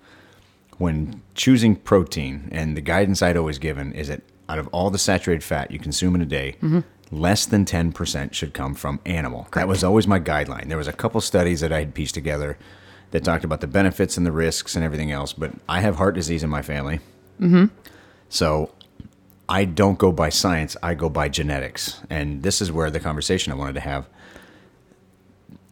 When 0.79 1.23
choosing 1.35 1.77
protein, 1.77 2.49
and 2.53 2.77
the 2.77 2.81
guidance 2.81 3.23
I'd 3.23 3.37
always 3.37 3.59
given 3.59 3.93
is 3.93 4.09
that 4.09 4.23
out 4.49 4.59
of 4.59 4.69
all 4.69 4.91
the 4.91 4.99
saturated 4.99 5.45
fat 5.45 5.71
you 5.71 5.79
consume 5.79 6.15
in 6.15 6.21
a 6.21 6.27
day, 6.27 6.57
less 7.11 7.47
than 7.47 7.65
10% 7.65 8.33
should 8.33 8.55
come 8.55 8.75
from 8.75 9.01
animal. 9.07 9.47
That 9.53 9.69
was 9.69 9.85
always 9.85 10.07
my 10.07 10.21
guideline. 10.21 10.69
There 10.69 10.79
was 10.79 10.89
a 10.89 10.93
couple 10.93 11.21
studies 11.21 11.61
that 11.61 11.73
I 11.73 11.79
had 11.79 11.95
pieced 11.95 12.15
together 12.15 12.59
that 13.13 13.23
talked 13.23 13.45
about 13.45 13.61
the 13.61 13.69
benefits 13.69 14.17
and 14.17 14.27
the 14.27 14.33
risks 14.33 14.75
and 14.75 14.85
everything 14.85 15.13
else, 15.13 15.33
but 15.33 15.53
I 15.69 15.81
have 15.81 15.97
heart 15.97 16.17
disease 16.17 16.43
in 16.43 16.51
my 16.51 16.63
family. 16.63 16.99
Mm-hmm. 17.41 17.67
So 18.29 18.73
I 19.49 19.65
don't 19.65 19.99
go 19.99 20.11
by 20.11 20.31
science, 20.31 20.77
I 20.83 20.95
go 20.95 21.09
by 21.09 21.29
genetics. 21.29 22.01
And 22.11 22.43
this 22.43 22.61
is 22.61 22.73
where 22.73 22.91
the 22.91 23.01
conversation 23.01 23.53
I 23.53 23.57
wanted 23.57 23.75
to 23.75 23.81
have. 23.81 24.09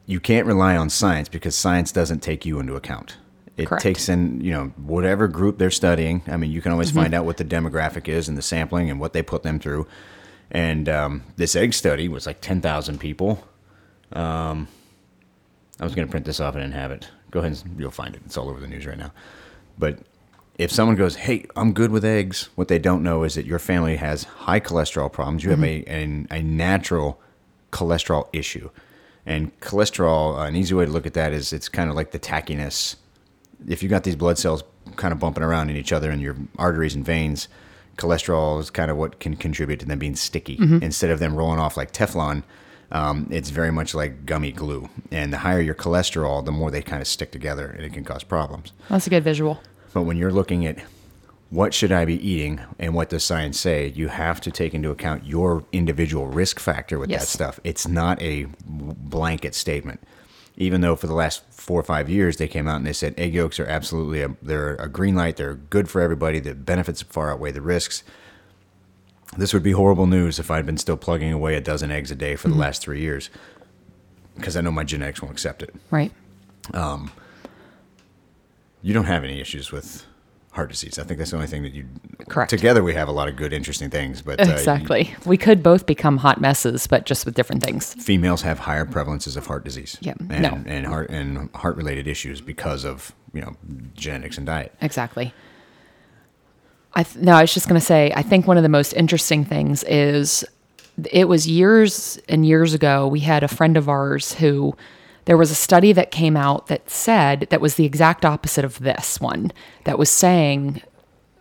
You 0.07 0.21
can't 0.21 0.47
rely 0.47 0.77
on 0.77 0.91
science 0.91 1.29
because 1.29 1.57
science 1.57 1.91
doesn't 1.91 2.21
take 2.21 2.47
you 2.47 2.61
into 2.61 2.77
account. 2.77 3.17
It 3.57 3.67
Correct. 3.67 3.83
takes 3.83 4.09
in, 4.09 4.41
you 4.41 4.51
know, 4.53 4.73
whatever 4.77 5.29
group 5.29 5.59
they're 5.59 5.71
studying. 5.71 6.23
I 6.27 6.37
mean, 6.39 6.51
you 6.51 6.63
can 6.63 6.73
always 6.73 6.91
find 6.91 7.13
out 7.13 7.27
what 7.27 7.37
the 7.37 7.45
demographic 7.45 8.09
is 8.09 8.29
and 8.29 8.39
the 8.39 8.43
sampling 8.43 8.91
and 8.91 8.99
what 8.99 9.13
they 9.13 9.23
put 9.23 9.43
them 9.43 9.59
through. 9.59 9.87
And 10.51 10.89
um, 10.89 11.23
this 11.37 11.55
egg 11.55 11.75
study 11.75 12.09
was 12.09 12.27
like 12.27 12.41
10,000 12.41 12.99
people. 12.99 13.47
Um, 14.13 14.69
I 15.81 15.85
was 15.85 15.95
going 15.95 16.07
to 16.07 16.11
print 16.11 16.27
this 16.27 16.41
off 16.41 16.55
and 16.55 16.63
didn't 16.63 16.75
have 16.75 16.93
it. 16.93 17.09
Go 17.31 17.41
ahead 17.41 17.63
and 17.65 17.81
you'll 17.81 17.91
find 17.91 18.15
it. 18.15 18.23
It's 18.25 18.37
all 18.37 18.49
over 18.49 18.61
the 18.61 18.69
news 18.69 18.87
right 18.87 18.99
now. 18.99 19.13
But 19.79 19.99
if 20.59 20.71
someone 20.71 20.97
goes, 20.97 21.17
"Hey, 21.17 21.47
I'm 21.57 21.73
good 21.73 21.91
with 21.91 22.05
eggs," 22.05 22.51
what 22.55 22.69
they 22.69 22.79
don't 22.79 23.03
know 23.03 23.25
is 23.25 23.35
that 23.35 23.47
your 23.47 23.59
family 23.59 23.97
has 23.97 24.25
high 24.25 24.61
cholesterol 24.61 25.11
problems. 25.11 25.43
You 25.43 25.51
have 25.51 25.65
a, 25.65 25.85
a 25.89 26.27
a 26.31 26.43
natural 26.43 27.21
cholesterol 27.73 28.29
issue, 28.33 28.71
and 29.25 29.59
cholesterol. 29.61 30.39
Uh, 30.39 30.43
an 30.43 30.57
easy 30.57 30.75
way 30.75 30.85
to 30.85 30.91
look 30.91 31.07
at 31.07 31.15
that 31.15 31.33
is 31.33 31.53
it's 31.53 31.69
kind 31.69 31.89
of 31.89 31.97
like 31.97 32.11
the 32.11 32.19
tackiness. 32.19 32.97
If 33.69 33.83
you've 33.83 33.91
got 33.91 34.05
these 34.05 34.17
blood 34.17 34.39
cells 34.39 34.63
kind 34.97 35.13
of 35.13 35.19
bumping 35.19 35.43
around 35.43 35.71
in 35.71 35.77
each 35.77 35.93
other 35.93 36.11
in 36.11 36.21
your 36.21 36.37
arteries 36.59 36.95
and 36.95 37.05
veins, 37.05 37.49
cholesterol 37.97 38.61
is 38.61 38.71
kind 38.71 38.91
of 38.91 38.97
what 38.97 39.21
can 39.21 39.37
contribute 39.37 39.81
to 39.81 39.87
them 39.87 39.99
being 39.99 40.17
sticky. 40.17 40.57
Instead 40.61 41.11
of 41.11 41.19
them 41.19 41.35
rolling 41.35 41.59
off 41.59 41.77
like 41.77 41.93
Teflon, 41.93 42.43
um, 42.91 43.27
it's 43.31 43.51
very 43.51 43.71
much 43.71 43.95
like 43.95 44.27
gummy 44.27 44.53
glue. 44.53 44.89
And 45.11 45.33
the 45.33 45.39
higher 45.39 45.61
your 45.61 45.75
cholesterol, 45.75 46.45
the 46.45 46.53
more 46.53 46.71
they 46.71 46.83
kind 46.83 47.01
of 47.01 47.09
stick 47.09 47.31
together, 47.33 47.67
and 47.67 47.85
it 47.85 47.93
can 47.93 48.05
cause 48.05 48.23
problems. 48.25 48.73
That's 48.89 49.07
a 49.07 49.11
good 49.11 49.25
visual. 49.25 49.61
But 49.95 50.03
when 50.03 50.17
you're 50.17 50.33
looking 50.33 50.67
at 50.67 50.79
what 51.51 51.75
should 51.75 51.93
I 51.93 52.07
be 52.07 52.17
eating 52.27 52.61
and 52.79 52.95
what 52.95 53.11
does 53.11 53.25
science 53.25 53.61
say, 53.61 53.89
you 53.89 54.09
have 54.09 54.41
to 54.43 54.51
take 54.51 54.73
into 54.73 54.91
account 54.91 55.27
your 55.27 55.65
individual 55.73 56.27
risk 56.27 56.59
factor 56.59 56.99
with 56.99 57.11
that 57.11 57.29
stuff. 57.29 57.61
It's 57.63 57.87
not 57.87 58.21
a 58.23 58.47
blanket 58.67 59.55
statement. 59.55 60.01
Even 60.63 60.81
though 60.81 60.95
for 60.95 61.09
the 61.09 61.15
last 61.15 61.43
four 61.51 61.81
or 61.81 61.83
five 61.83 62.09
years 62.09 62.37
they 62.37 62.47
came 62.47 62.69
out 62.69 62.77
and 62.77 62.87
they 62.87 62.93
said 62.93 63.15
egg 63.19 63.35
yolks 63.35 63.59
are 63.59 63.67
absolutely 63.67 64.23
a, 64.23 64.37
they're 64.41 64.77
a 64.77 64.89
green 64.89 65.17
light, 65.17 65.37
they're 65.37 65.55
good 65.55 65.91
for 65.91 66.01
everybody, 66.01 66.39
the 66.39 66.55
benefits 66.55 67.03
far 67.03 67.33
outweigh 67.33 67.51
the 67.51 67.61
risks. 67.61 68.05
This 69.37 69.53
would 69.53 69.63
be 69.63 69.73
horrible 69.73 70.07
news 70.07 70.39
if 70.39 70.51
I'd 70.51 70.67
been 70.67 70.79
still 70.79 70.97
plugging 70.97 71.33
away 71.33 71.57
a 71.57 71.61
dozen 71.61 71.91
eggs 71.91 72.11
a 72.11 72.15
day 72.15 72.37
for 72.37 72.47
the 72.47 72.53
mm-hmm. 72.53 72.61
last 72.61 72.83
three 72.83 73.01
years, 73.01 73.29
because 74.37 74.57
I 74.57 74.61
know 74.61 74.71
my 74.71 74.85
genetics 74.85 75.21
won't 75.21 75.33
accept 75.33 75.63
it. 75.63 75.75
Right. 75.91 76.13
Um, 76.73 77.11
you 78.83 78.95
don't 78.95 79.07
have 79.07 79.25
any 79.25 79.41
issues 79.41 79.73
with 79.73 80.07
heart 80.53 80.71
disease. 80.71 80.99
I 80.99 81.05
think 81.05 81.19
that's 81.19 81.31
the 81.31 81.37
only 81.37 81.49
thing 81.49 81.63
that 81.63 81.73
you. 81.75 81.87
Correct. 82.29 82.51
Together, 82.51 82.83
we 82.83 82.95
have 82.95 83.09
a 83.09 83.13
lot 83.13 83.29
of 83.29 83.37
good, 83.37 83.53
interesting 83.53 83.91
things. 83.91 84.23
But 84.23 84.41
uh, 84.41 84.51
Exactly. 84.53 85.15
we 85.27 85.37
could 85.37 85.63
both 85.63 85.87
become 85.87 86.19
hot 86.19 86.41
messes, 86.41 86.87
but 86.87 87.05
just 87.07 87.25
with 87.27 87.35
different 87.35 87.63
things. 87.63 87.95
females 87.95 88.43
have 88.43 88.61
higher 88.61 88.85
prevalences 88.85 89.37
of 89.37 89.47
heart 89.47 89.65
disease. 89.65 89.99
Yeah, 90.01 90.15
And, 90.31 90.43
no. 90.43 90.63
and 90.67 90.87
heart 90.87 91.11
and 91.11 91.51
heart 91.55 91.77
related 91.77 92.07
issues 92.07 92.41
because 92.41 92.85
of 92.85 93.13
you 93.35 93.41
know 93.41 93.57
genetics 93.95 94.37
and 94.39 94.47
diet. 94.47 94.73
Exactly. 94.81 95.35
I 96.95 97.03
th- 97.05 97.17
no, 97.25 97.33
I 97.33 97.41
was 97.41 97.55
just 97.55 97.69
going 97.69 97.81
to 97.81 97.85
say, 97.85 98.13
I 98.15 98.21
think 98.23 98.47
one 98.47 98.57
of 98.59 98.63
the 98.63 98.69
most 98.69 98.93
interesting 98.93 99.45
things 99.47 99.83
is 99.85 100.45
it 101.11 101.27
was 101.27 101.47
years 101.49 102.21
and 102.29 102.45
years 102.45 102.75
ago. 102.75 103.09
We 103.09 103.21
had 103.21 103.43
a 103.43 103.49
friend 103.49 103.79
of 103.79 103.89
ours 103.89 104.35
who 104.35 104.77
there 105.25 105.37
was 105.37 105.51
a 105.51 105.55
study 105.55 105.93
that 105.93 106.11
came 106.11 106.37
out 106.37 106.67
that 106.67 106.91
said 106.91 107.47
that 107.51 107.61
was 107.61 107.77
the 107.77 107.85
exact 107.85 108.25
opposite 108.25 108.65
of 108.65 108.79
this 108.81 109.21
one 109.21 109.53
that 109.85 109.99
was 109.99 110.11
saying, 110.11 110.83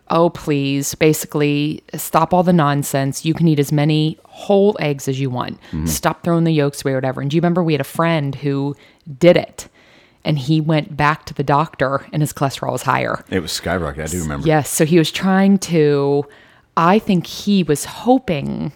oh, 0.08 0.30
please, 0.30 0.94
basically 0.94 1.82
stop 1.94 2.34
all 2.34 2.42
the 2.42 2.52
nonsense. 2.52 3.24
You 3.24 3.34
can 3.34 3.48
eat 3.48 3.58
as 3.58 3.72
many 3.72 4.18
whole 4.24 4.76
eggs 4.78 5.08
as 5.08 5.18
you 5.18 5.30
want. 5.30 5.58
Mm-hmm. 5.68 5.86
Stop 5.86 6.22
throwing 6.22 6.44
the 6.44 6.52
yolks 6.52 6.84
away, 6.84 6.92
or 6.92 6.96
whatever. 6.96 7.20
And 7.20 7.30
do 7.30 7.36
you 7.36 7.40
remember 7.40 7.62
we 7.62 7.72
had 7.72 7.80
a 7.80 7.84
friend 7.84 8.34
who 8.34 8.76
did 9.18 9.36
it? 9.36 9.68
And 10.24 10.38
he 10.38 10.60
went 10.60 10.96
back 10.96 11.24
to 11.26 11.34
the 11.34 11.42
doctor 11.42 12.06
and 12.12 12.22
his 12.22 12.32
cholesterol 12.32 12.72
was 12.72 12.82
higher. 12.82 13.24
It 13.28 13.40
was 13.40 13.50
skyrocketed. 13.50 14.04
I 14.04 14.06
do 14.06 14.22
remember. 14.22 14.46
Yes. 14.46 14.70
So 14.70 14.84
he 14.84 14.98
was 14.98 15.10
trying 15.10 15.58
to, 15.58 16.24
I 16.76 17.00
think 17.00 17.26
he 17.26 17.64
was 17.64 17.84
hoping 17.84 18.72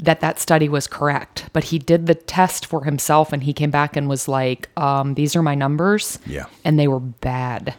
that 0.00 0.20
that 0.20 0.38
study 0.38 0.68
was 0.68 0.86
correct, 0.86 1.48
but 1.52 1.64
he 1.64 1.78
did 1.78 2.06
the 2.06 2.14
test 2.14 2.66
for 2.66 2.84
himself 2.84 3.32
and 3.32 3.42
he 3.42 3.52
came 3.52 3.70
back 3.70 3.96
and 3.96 4.08
was 4.08 4.28
like, 4.28 4.68
um, 4.76 5.14
these 5.14 5.34
are 5.34 5.42
my 5.42 5.54
numbers. 5.56 6.18
Yeah. 6.26 6.46
And 6.64 6.78
they 6.78 6.86
were 6.88 7.00
bad. 7.00 7.74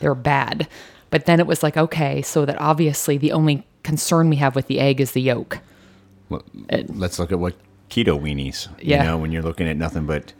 They 0.00 0.08
were 0.08 0.14
bad. 0.14 0.68
But 1.10 1.26
then 1.26 1.40
it 1.40 1.46
was 1.46 1.62
like, 1.62 1.76
okay, 1.76 2.22
so 2.22 2.44
that 2.46 2.60
obviously 2.60 3.18
the 3.18 3.32
only 3.32 3.66
concern 3.82 4.30
we 4.30 4.36
have 4.36 4.54
with 4.54 4.68
the 4.68 4.78
egg 4.78 5.00
is 5.00 5.12
the 5.12 5.20
yolk. 5.20 5.58
Well, 6.28 6.42
let's 6.88 7.18
look 7.18 7.32
at 7.32 7.38
what 7.38 7.54
keto 7.90 8.18
weenies. 8.20 8.68
Yeah. 8.80 9.02
You 9.02 9.10
know, 9.10 9.18
when 9.18 9.32
you're 9.32 9.42
looking 9.42 9.68
at 9.68 9.76
nothing 9.76 10.06
but. 10.06 10.32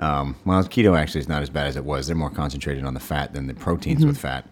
Um, 0.00 0.36
well, 0.44 0.62
keto 0.64 0.98
actually 0.98 1.20
is 1.20 1.28
not 1.28 1.42
as 1.42 1.50
bad 1.50 1.68
as 1.68 1.76
it 1.76 1.84
was. 1.84 2.06
They're 2.08 2.16
more 2.16 2.28
concentrated 2.30 2.84
on 2.84 2.94
the 2.94 3.00
fat 3.00 3.32
than 3.32 3.46
the 3.46 3.54
proteins 3.54 4.00
Mm-hmm. 4.00 4.08
with 4.08 4.18
fat. 4.18 4.46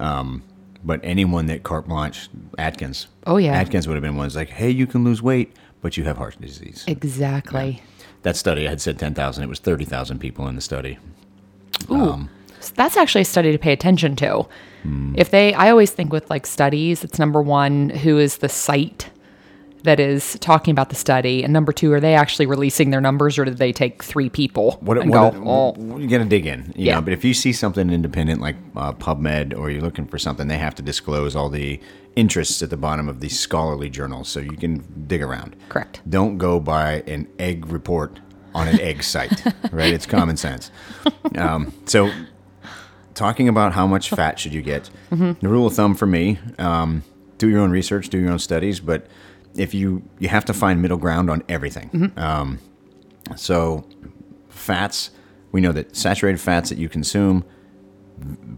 Um, 0.00 0.42
but 0.84 1.00
anyone 1.02 1.46
that 1.46 1.62
carte 1.62 1.86
blanche, 1.88 2.28
Atkins. 2.58 3.06
Oh, 3.26 3.36
yeah. 3.36 3.52
Atkins 3.52 3.86
would 3.86 3.94
have 3.94 4.02
been 4.02 4.12
one 4.16 4.24
ones 4.24 4.36
like, 4.36 4.48
hey, 4.50 4.70
you 4.70 4.86
can 4.86 5.04
lose 5.04 5.22
weight, 5.22 5.54
but 5.82 5.96
you 5.96 6.04
have 6.04 6.16
heart 6.18 6.40
disease. 6.40 6.84
Exactly. 6.86 7.82
that 8.22 8.36
study, 8.36 8.66
I 8.66 8.70
had 8.70 8.80
said 8.80 8.98
10,000. 8.98 9.42
It 9.44 9.48
was 9.48 9.58
30,000 9.60 10.18
people 10.18 10.46
in 10.48 10.54
the 10.54 10.60
study. 10.60 10.98
Ooh, 11.90 12.28
So 12.60 12.72
that's 12.76 12.96
actually 12.96 13.22
a 13.22 13.26
study 13.26 13.52
to 13.52 13.58
pay 13.58 13.72
attention 13.72 14.16
to. 14.16 14.46
Hmm. 14.82 15.14
If 15.16 15.30
they, 15.30 15.54
I 15.54 15.70
always 15.70 15.90
think 15.90 16.12
with 16.12 16.28
like 16.30 16.46
studies, 16.46 17.04
it's 17.04 17.18
number 17.18 17.40
one, 17.42 17.90
who 17.90 18.18
is 18.18 18.38
the 18.38 18.48
site? 18.48 19.10
That 19.82 20.00
is 20.00 20.38
talking 20.40 20.72
about 20.72 20.88
the 20.88 20.94
study? 20.94 21.42
And 21.42 21.52
number 21.52 21.72
two, 21.72 21.92
are 21.92 22.00
they 22.00 22.14
actually 22.14 22.46
releasing 22.46 22.90
their 22.90 23.00
numbers 23.00 23.38
or 23.38 23.44
did 23.44 23.58
they 23.58 23.72
take 23.72 24.02
three 24.02 24.28
people 24.28 24.78
What, 24.80 24.98
and 24.98 25.10
what, 25.10 25.34
go, 25.34 25.42
oh. 25.46 25.98
you 25.98 26.08
going 26.08 26.22
to 26.22 26.28
dig 26.28 26.46
in, 26.46 26.72
you 26.76 26.86
Yeah. 26.86 26.94
know. 26.96 27.02
But 27.02 27.12
if 27.12 27.24
you 27.24 27.34
see 27.34 27.52
something 27.52 27.90
independent 27.90 28.40
like 28.40 28.56
uh, 28.76 28.92
PubMed, 28.92 29.56
or 29.56 29.70
you're 29.70 29.82
looking 29.82 30.06
for 30.06 30.18
something, 30.18 30.48
they 30.48 30.58
have 30.58 30.74
to 30.76 30.82
disclose 30.82 31.34
all 31.36 31.48
the 31.48 31.80
interests 32.16 32.60
at 32.62 32.70
the 32.70 32.76
bottom 32.76 33.08
of 33.08 33.20
these 33.20 33.38
scholarly 33.38 33.88
journals, 33.90 34.28
so 34.28 34.40
you 34.40 34.56
can 34.56 34.84
dig 35.06 35.22
around. 35.22 35.56
Correct. 35.68 36.00
Don't 36.08 36.38
go 36.38 36.58
by 36.60 37.02
an 37.06 37.28
egg 37.38 37.66
report 37.66 38.20
on 38.54 38.66
an 38.68 38.80
egg 38.80 39.02
site, 39.02 39.44
right? 39.72 39.92
It's 39.94 40.06
common 40.06 40.36
sense. 40.36 40.70
Um, 41.36 41.72
so, 41.86 42.10
talking 43.14 43.48
about 43.48 43.72
how 43.72 43.86
much 43.86 44.10
fat 44.10 44.38
should 44.38 44.52
you 44.52 44.62
get, 44.62 44.90
the 45.10 45.36
rule 45.42 45.66
of 45.66 45.74
thumb 45.74 45.94
for 45.94 46.06
me: 46.06 46.38
um, 46.58 47.04
do 47.38 47.48
your 47.48 47.60
own 47.60 47.70
research, 47.70 48.08
do 48.08 48.18
your 48.18 48.32
own 48.32 48.38
studies, 48.40 48.80
but 48.80 49.06
if 49.56 49.74
you 49.74 50.02
you 50.18 50.28
have 50.28 50.44
to 50.46 50.52
find 50.54 50.80
middle 50.80 50.96
ground 50.98 51.30
on 51.30 51.42
everything. 51.48 52.12
Um, 52.16 52.58
so, 53.36 53.86
fats, 54.48 55.10
we 55.52 55.60
know 55.60 55.72
that 55.72 55.94
saturated 55.96 56.38
fats 56.40 56.70
that 56.70 56.78
you 56.78 56.88
consume, 56.88 57.44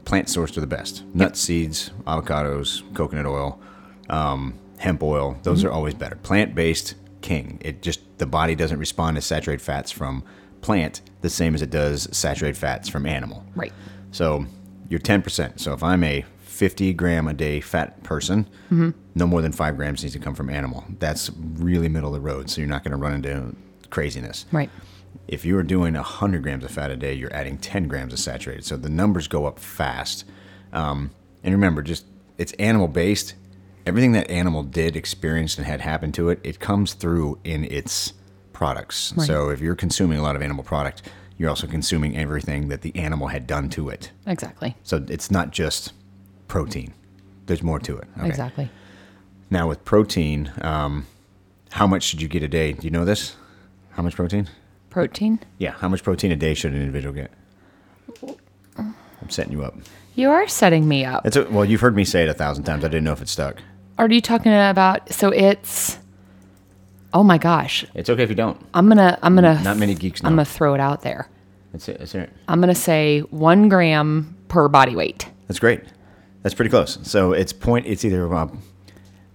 plant 0.04 0.28
sourced 0.28 0.56
are 0.56 0.60
the 0.60 0.66
best. 0.66 1.04
Nuts, 1.14 1.40
seeds, 1.40 1.90
avocados, 2.06 2.82
coconut 2.94 3.26
oil, 3.26 3.60
um, 4.08 4.58
hemp 4.78 5.02
oil, 5.02 5.36
those 5.42 5.64
are 5.64 5.70
always 5.70 5.94
better. 5.94 6.16
Plant 6.16 6.54
based, 6.54 6.94
king. 7.20 7.58
It 7.60 7.82
just, 7.82 8.00
the 8.18 8.26
body 8.26 8.54
doesn't 8.54 8.78
respond 8.78 9.16
to 9.16 9.22
saturated 9.22 9.62
fats 9.62 9.90
from 9.90 10.24
plant 10.60 11.02
the 11.22 11.30
same 11.30 11.54
as 11.54 11.62
it 11.62 11.70
does 11.70 12.08
saturated 12.16 12.56
fats 12.56 12.88
from 12.88 13.06
animal. 13.06 13.44
right. 13.54 13.72
So 14.10 14.46
you're 14.88 15.00
10%. 15.00 15.58
So 15.58 15.72
if 15.72 15.82
I'm 15.82 16.04
a 16.04 16.24
50 16.52 16.92
gram 16.92 17.26
a 17.28 17.32
day 17.34 17.60
fat 17.60 18.02
person, 18.02 18.46
no 19.14 19.26
more 19.26 19.40
than 19.40 19.52
five 19.52 19.76
grams 19.76 20.02
needs 20.02 20.12
to 20.14 20.20
come 20.20 20.34
from 20.34 20.50
animal. 20.50 20.84
That's 20.98 21.30
really 21.54 21.88
middle 21.88 22.14
of 22.14 22.22
the 22.22 22.26
road. 22.26 22.50
So 22.50 22.60
you're 22.60 22.68
not 22.68 22.84
going 22.84 22.92
to 22.92 22.98
run 22.98 23.14
into 23.14 23.56
craziness. 23.90 24.44
Right. 24.52 24.70
If 25.28 25.44
you 25.44 25.56
are 25.56 25.62
doing 25.62 25.94
100 25.94 26.42
grams 26.42 26.64
of 26.64 26.70
fat 26.70 26.90
a 26.90 26.96
day, 26.96 27.14
you're 27.14 27.32
adding 27.32 27.56
10 27.56 27.88
grams 27.88 28.12
of 28.12 28.18
saturated. 28.18 28.64
So 28.64 28.76
the 28.76 28.90
numbers 28.90 29.28
go 29.28 29.46
up 29.46 29.58
fast. 29.58 30.24
Um, 30.72 31.10
and 31.42 31.52
remember, 31.54 31.80
just 31.82 32.06
it's 32.36 32.52
animal 32.54 32.88
based. 32.88 33.34
Everything 33.86 34.12
that 34.12 34.30
animal 34.30 34.62
did, 34.62 34.94
experienced, 34.94 35.58
and 35.58 35.66
had 35.66 35.80
happened 35.80 36.14
to 36.14 36.28
it, 36.28 36.38
it 36.44 36.60
comes 36.60 36.92
through 36.92 37.38
in 37.44 37.64
its 37.64 38.12
products. 38.52 39.14
Right. 39.16 39.26
So 39.26 39.48
if 39.48 39.60
you're 39.60 39.74
consuming 39.74 40.18
a 40.18 40.22
lot 40.22 40.36
of 40.36 40.42
animal 40.42 40.64
product, 40.64 41.02
you're 41.38 41.48
also 41.48 41.66
consuming 41.66 42.16
everything 42.16 42.68
that 42.68 42.82
the 42.82 42.94
animal 42.94 43.28
had 43.28 43.46
done 43.46 43.68
to 43.70 43.88
it. 43.88 44.12
Exactly. 44.26 44.76
So 44.84 45.04
it's 45.08 45.30
not 45.30 45.50
just 45.50 45.92
protein. 46.52 46.92
There's 47.46 47.62
more 47.62 47.78
to 47.78 47.96
it. 47.96 48.06
Okay. 48.18 48.28
Exactly. 48.28 48.68
Now 49.48 49.66
with 49.70 49.82
protein, 49.86 50.52
um, 50.60 51.06
how 51.70 51.86
much 51.86 52.02
should 52.02 52.20
you 52.20 52.28
get 52.28 52.42
a 52.42 52.48
day? 52.48 52.74
Do 52.74 52.86
you 52.86 52.90
know 52.90 53.06
this? 53.06 53.36
How 53.92 54.02
much 54.02 54.14
protein? 54.14 54.50
Protein. 54.90 55.40
Yeah, 55.56 55.70
how 55.70 55.88
much 55.88 56.02
protein 56.02 56.30
a 56.30 56.36
day 56.36 56.52
should 56.52 56.74
an 56.74 56.80
individual 56.82 57.14
get? 57.14 57.30
I'm 58.78 59.30
setting 59.30 59.54
you 59.54 59.64
up. 59.64 59.78
You 60.14 60.28
are 60.28 60.46
setting 60.46 60.86
me 60.86 61.06
up. 61.06 61.24
It's 61.24 61.36
a, 61.36 61.44
well, 61.48 61.64
you've 61.64 61.80
heard 61.80 61.96
me 61.96 62.04
say 62.04 62.24
it 62.24 62.28
a 62.28 62.34
thousand 62.34 62.64
times. 62.64 62.84
I 62.84 62.88
didn't 62.88 63.04
know 63.04 63.12
if 63.12 63.22
it 63.22 63.30
stuck. 63.30 63.56
Are 63.96 64.10
you 64.10 64.20
talking 64.20 64.52
about? 64.52 65.10
So 65.10 65.30
it's. 65.30 65.98
Oh 67.14 67.22
my 67.22 67.38
gosh! 67.38 67.86
It's 67.94 68.10
okay 68.10 68.24
if 68.24 68.28
you 68.28 68.34
don't. 68.34 68.60
I'm 68.74 68.88
gonna. 68.88 69.18
I'm 69.22 69.34
gonna. 69.34 69.62
Not 69.62 69.78
many 69.78 69.94
geeks 69.94 70.22
know. 70.22 70.28
I'm 70.28 70.34
gonna 70.34 70.44
throw 70.44 70.74
it 70.74 70.80
out 70.80 71.00
there. 71.00 71.28
That's 71.72 71.88
it. 71.88 71.98
That's 71.98 72.14
it. 72.14 72.30
I'm 72.46 72.60
gonna 72.60 72.74
say 72.74 73.20
one 73.20 73.70
gram 73.70 74.36
per 74.48 74.68
body 74.68 74.94
weight. 74.94 75.26
That's 75.48 75.58
great. 75.58 75.80
That's 76.42 76.54
pretty 76.54 76.70
close. 76.70 76.98
So 77.02 77.32
it's 77.32 77.52
point. 77.52 77.86
It's 77.86 78.04
either. 78.04 78.32
Uh, 78.32 78.48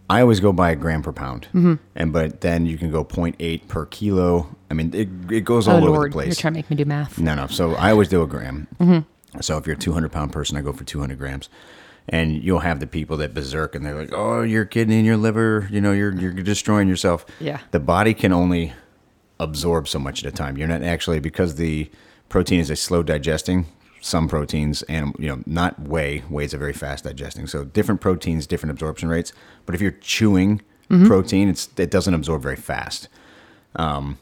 I 0.09 0.21
always 0.21 0.39
go 0.39 0.53
by 0.53 0.71
a 0.71 0.75
gram 0.75 1.01
per 1.03 1.11
pound, 1.11 1.47
Mm-hmm. 1.53 1.73
and 1.95 2.13
but 2.13 2.39
then 2.41 2.65
you 2.65 2.77
can 2.77 2.91
go 2.91 3.03
0.8 3.03 3.67
per 3.67 3.85
kilo. 3.87 4.55
I 4.71 4.73
mean, 4.73 4.93
it, 4.93 5.09
it 5.31 5.41
goes 5.41 5.67
all 5.67 5.75
oh 5.75 5.79
over 5.79 5.89
Lord, 5.89 6.11
the 6.11 6.13
place. 6.13 6.27
you're 6.27 6.35
trying 6.35 6.53
to 6.53 6.57
make 6.59 6.69
me 6.69 6.77
do 6.77 6.85
math. 6.85 7.19
No, 7.19 7.35
no. 7.35 7.47
So 7.47 7.73
I 7.75 7.91
always 7.91 8.07
do 8.07 8.21
a 8.21 8.27
gram. 8.27 8.67
So 9.41 9.57
if 9.57 9.67
you're 9.67 9.75
a 9.75 9.79
200 9.79 10.09
pound 10.11 10.31
person, 10.31 10.55
I 10.57 10.61
go 10.61 10.71
for 10.71 10.83
200 10.85 11.17
grams. 11.17 11.49
And 12.09 12.41
you'll 12.41 12.59
have 12.59 12.79
the 12.79 12.87
people 12.87 13.17
that 13.17 13.33
berserk 13.33 13.75
and 13.75 13.85
they're 13.85 13.99
like, 13.99 14.13
"Oh, 14.13 14.41
your 14.41 14.63
kidney 14.63 14.95
and 14.95 15.05
your 15.05 15.17
liver, 15.17 15.67
you 15.69 15.81
know, 15.81 15.91
you're 15.91 16.13
you're 16.15 16.31
destroying 16.31 16.87
yourself." 16.87 17.25
Yeah. 17.41 17.59
The 17.71 17.81
body 17.81 18.13
can 18.13 18.31
only 18.31 18.71
absorb 19.41 19.89
so 19.89 19.99
much 19.99 20.23
at 20.23 20.31
a 20.31 20.35
time. 20.35 20.57
You're 20.57 20.69
not 20.69 20.83
actually 20.83 21.19
because 21.19 21.55
the 21.55 21.91
protein 22.29 22.61
is 22.61 22.69
a 22.69 22.77
slow 22.77 23.03
digesting. 23.03 23.65
Some 24.07 24.27
proteins 24.27 24.83
and 24.83 25.15
you 25.19 25.27
know 25.27 25.43
not 25.45 25.79
whey. 25.79 26.19
Whey 26.29 26.45
is 26.45 26.53
a 26.53 26.57
very 26.57 26.73
fast 26.73 27.03
digesting. 27.03 27.47
So 27.47 27.65
different 27.65 28.01
proteins, 28.01 28.47
different 28.47 28.71
absorption 28.71 29.09
rates. 29.09 29.33
But 29.65 29.75
if 29.75 29.81
you're 29.81 29.91
chewing 29.91 30.61
protein, 31.05 31.49
it's 31.49 31.69
it 31.77 31.91
doesn't 31.91 32.13
absorb 32.13 32.41
very 32.41 32.55
fast 32.55 33.09
um, 33.77 34.17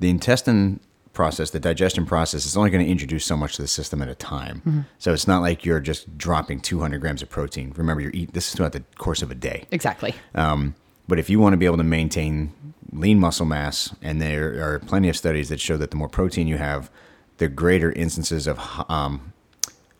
the 0.00 0.10
intestine 0.10 0.80
process, 1.12 1.50
the 1.50 1.60
digestion 1.60 2.04
process, 2.04 2.44
is 2.44 2.56
only 2.56 2.70
going 2.70 2.84
to 2.84 2.90
introduce 2.90 3.24
so 3.24 3.36
much 3.36 3.56
to 3.56 3.62
the 3.62 3.68
system 3.68 4.02
at 4.02 4.08
a 4.08 4.14
time. 4.14 4.86
So 4.98 5.12
it's 5.12 5.26
not 5.26 5.40
like 5.40 5.64
you're 5.64 5.80
just 5.80 6.18
dropping 6.18 6.60
200 6.60 7.00
grams 7.00 7.22
of 7.22 7.30
protein. 7.30 7.72
Remember, 7.76 8.02
you're 8.02 8.12
eating 8.12 8.30
this 8.32 8.48
is 8.48 8.54
throughout 8.54 8.72
the 8.72 8.84
course 8.98 9.22
of 9.22 9.30
a 9.30 9.34
day. 9.34 9.64
Exactly. 9.70 10.14
Um, 10.34 10.74
but 11.08 11.18
if 11.18 11.30
you 11.30 11.38
want 11.38 11.52
to 11.52 11.56
be 11.56 11.66
able 11.66 11.76
to 11.78 11.84
maintain 11.84 12.52
lean 12.92 13.18
muscle 13.18 13.46
mass, 13.46 13.94
and 14.02 14.20
there 14.20 14.62
are 14.62 14.78
plenty 14.80 15.08
of 15.08 15.16
studies 15.16 15.48
that 15.48 15.60
show 15.60 15.76
that 15.76 15.90
the 15.90 15.96
more 15.96 16.08
protein 16.08 16.46
you 16.46 16.58
have, 16.58 16.90
the 17.38 17.48
greater 17.48 17.92
instances 17.92 18.46
of 18.46 18.58
um, 18.88 19.32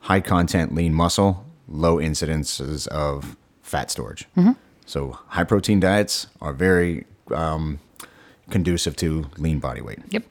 high 0.00 0.21
content 0.21 0.75
lean 0.75 0.95
muscle, 0.95 1.45
low 1.69 1.97
incidences 1.97 2.87
of 2.88 3.37
fat 3.62 3.90
storage. 3.90 4.26
So 4.87 5.19
high 5.28 5.45
protein 5.45 5.81
diets 5.81 6.28
are 6.40 6.52
very 6.52 7.05
um, 7.35 7.81
conducive 8.50 8.95
to 8.97 9.26
lean 9.37 9.59
body 9.59 9.81
weight. 9.81 9.99
Yep. 10.11 10.23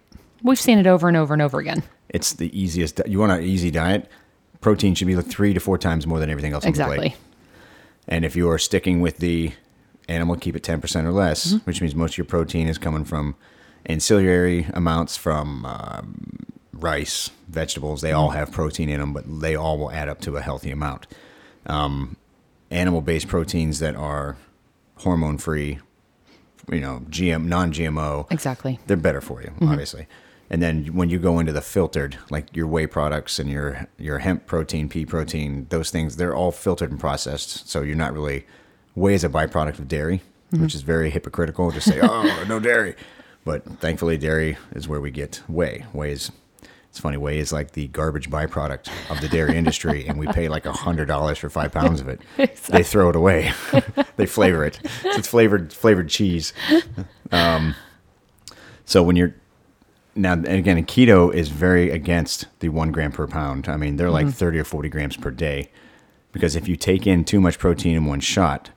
We've 0.43 0.59
seen 0.59 0.77
it 0.79 0.87
over 0.87 1.07
and 1.07 1.17
over 1.17 1.33
and 1.33 1.41
over 1.41 1.59
again. 1.59 1.83
It's 2.09 2.33
the 2.33 2.57
easiest. 2.57 3.01
You 3.07 3.19
want 3.19 3.31
an 3.33 3.43
easy 3.43 3.71
diet? 3.71 4.09
Protein 4.61 4.95
should 4.95 5.07
be 5.07 5.15
like 5.15 5.25
three 5.25 5.53
to 5.53 5.59
four 5.59 5.77
times 5.77 6.07
more 6.07 6.19
than 6.19 6.29
everything 6.29 6.53
else 6.53 6.65
on 6.65 6.71
the 6.71 6.83
plate. 6.85 6.97
Exactly. 6.99 7.15
And 8.07 8.23
if 8.23 8.35
you 8.35 8.49
are 8.49 8.57
sticking 8.57 9.01
with 9.01 9.17
the 9.17 9.51
animal, 10.07 10.35
keep 10.37 10.55
it 10.55 10.63
10% 10.63 11.03
or 11.05 11.11
less, 11.11 11.47
Mm-hmm. 11.47 11.57
which 11.65 11.81
means 11.81 11.95
most 11.95 12.13
of 12.13 12.17
your 12.19 12.25
protein 12.25 12.67
is 12.67 12.77
coming 12.77 13.03
from 13.03 13.35
ancillary 13.87 14.67
amounts 14.73 15.17
from 15.17 15.65
um, 15.65 16.45
rice, 16.75 17.29
vegetables. 17.47 18.01
They 18.01 18.09
Mm-hmm. 18.09 18.19
all 18.19 18.29
have 18.31 18.51
protein 18.51 18.89
in 18.89 18.99
them, 18.99 19.13
but 19.13 19.23
they 19.41 19.55
all 19.55 19.77
will 19.77 19.91
add 19.91 20.09
up 20.09 20.21
to 20.21 20.37
a 20.37 20.41
healthy 20.41 20.71
amount. 20.71 21.07
Um, 21.65 22.17
animal 22.71 23.01
based 23.01 23.27
proteins 23.27 23.79
that 23.79 23.95
are 23.95 24.37
hormone 24.97 25.37
free, 25.37 25.79
you 26.71 26.79
know, 26.81 27.01
GM, 27.09 27.45
non 27.45 27.71
GMO, 27.71 28.31
Exactly. 28.31 28.79
they're 28.87 28.97
better 28.97 29.21
for 29.21 29.41
you, 29.41 29.51
obviously. 29.61 30.07
And 30.49 30.61
then 30.61 30.85
when 30.87 31.09
you 31.09 31.17
go 31.17 31.39
into 31.39 31.51
the 31.51 31.61
filtered, 31.61 32.17
like 32.29 32.55
your 32.55 32.67
whey 32.67 32.85
products 32.85 33.39
and 33.39 33.49
your 33.49 33.87
your 33.97 34.19
hemp 34.19 34.45
protein, 34.45 34.87
pea 34.89 35.05
protein, 35.05 35.65
those 35.69 35.89
things, 35.89 36.17
they're 36.17 36.35
all 36.35 36.51
filtered 36.51 36.91
and 36.91 36.99
processed. 36.99 37.67
So 37.67 37.81
you're 37.81 37.95
not 37.95 38.13
really 38.13 38.45
whey 38.93 39.15
is 39.15 39.23
a 39.23 39.29
byproduct 39.29 39.79
of 39.79 39.87
dairy, 39.87 40.21
which 40.51 40.75
is 40.75 40.81
very 40.83 41.09
hypocritical 41.09 41.71
to 41.71 41.81
say, 41.81 41.99
oh, 42.03 42.45
no 42.47 42.59
dairy. 42.59 42.95
But 43.43 43.65
thankfully, 43.79 44.17
dairy 44.17 44.57
is 44.73 44.87
where 44.87 45.01
we 45.01 45.09
get 45.11 45.41
whey. 45.47 45.85
Whey 45.93 46.11
is 46.11 46.31
it's 46.95 47.01
funny. 47.01 47.17
Whey 47.17 47.39
is 47.39 47.51
like 47.51 47.71
the 47.71 47.89
garbage 47.89 48.29
byproduct 48.29 48.89
of 49.11 49.19
the 49.19 49.27
dairy 49.27 49.57
industry, 49.57 50.07
and 50.07 50.17
we 50.17 50.27
pay 50.27 50.47
like 50.47 50.65
a 50.65 50.71
hundred 50.71 51.09
dollars 51.09 51.37
for 51.37 51.49
five 51.49 51.73
pounds 51.73 51.99
of 51.99 52.07
it. 52.07 52.21
They 52.69 52.83
throw 52.83 53.09
it 53.09 53.17
away. 53.17 53.51
they 54.15 54.25
flavor 54.25 54.63
it. 54.63 54.79
So 55.01 55.09
it's 55.09 55.27
flavored 55.27 55.73
flavored 55.73 56.07
cheese. 56.07 56.53
Um, 57.33 57.75
so 58.85 59.03
when 59.03 59.17
you're 59.17 59.35
now, 60.15 60.31
and 60.35 60.47
again, 60.47 60.81
keto 60.85 61.33
is 61.33 61.49
very 61.49 61.91
against 61.91 62.45
the 62.59 62.69
one 62.69 62.93
gram 62.93 63.11
per 63.11 63.27
pound. 63.27 63.67
I 63.67 63.75
mean, 63.75 63.97
they're 63.97 64.09
like 64.09 64.29
30 64.29 64.59
or 64.59 64.63
40 64.63 64.87
grams 64.87 65.17
per 65.17 65.31
day. 65.31 65.69
Because 66.31 66.55
if 66.55 66.69
you 66.69 66.77
take 66.77 67.05
in 67.05 67.25
too 67.25 67.41
much 67.41 67.59
protein 67.59 67.97
in 67.97 68.05
one 68.05 68.21
shot, 68.21 68.69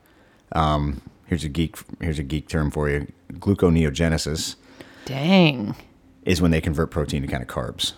um, 0.51 1.01
here's 1.27 1.45
a 1.45 1.49
geek 1.49 1.77
here's 2.01 2.19
a 2.19 2.23
geek 2.23 2.49
term 2.49 2.69
for 2.69 2.89
you. 2.89 3.07
Gluconeogenesis 3.35 4.57
Dang. 5.05 5.73
is 6.25 6.41
when 6.41 6.51
they 6.51 6.59
convert 6.59 6.91
protein 6.91 7.21
to 7.21 7.29
kind 7.29 7.41
of 7.41 7.47
carbs. 7.47 7.93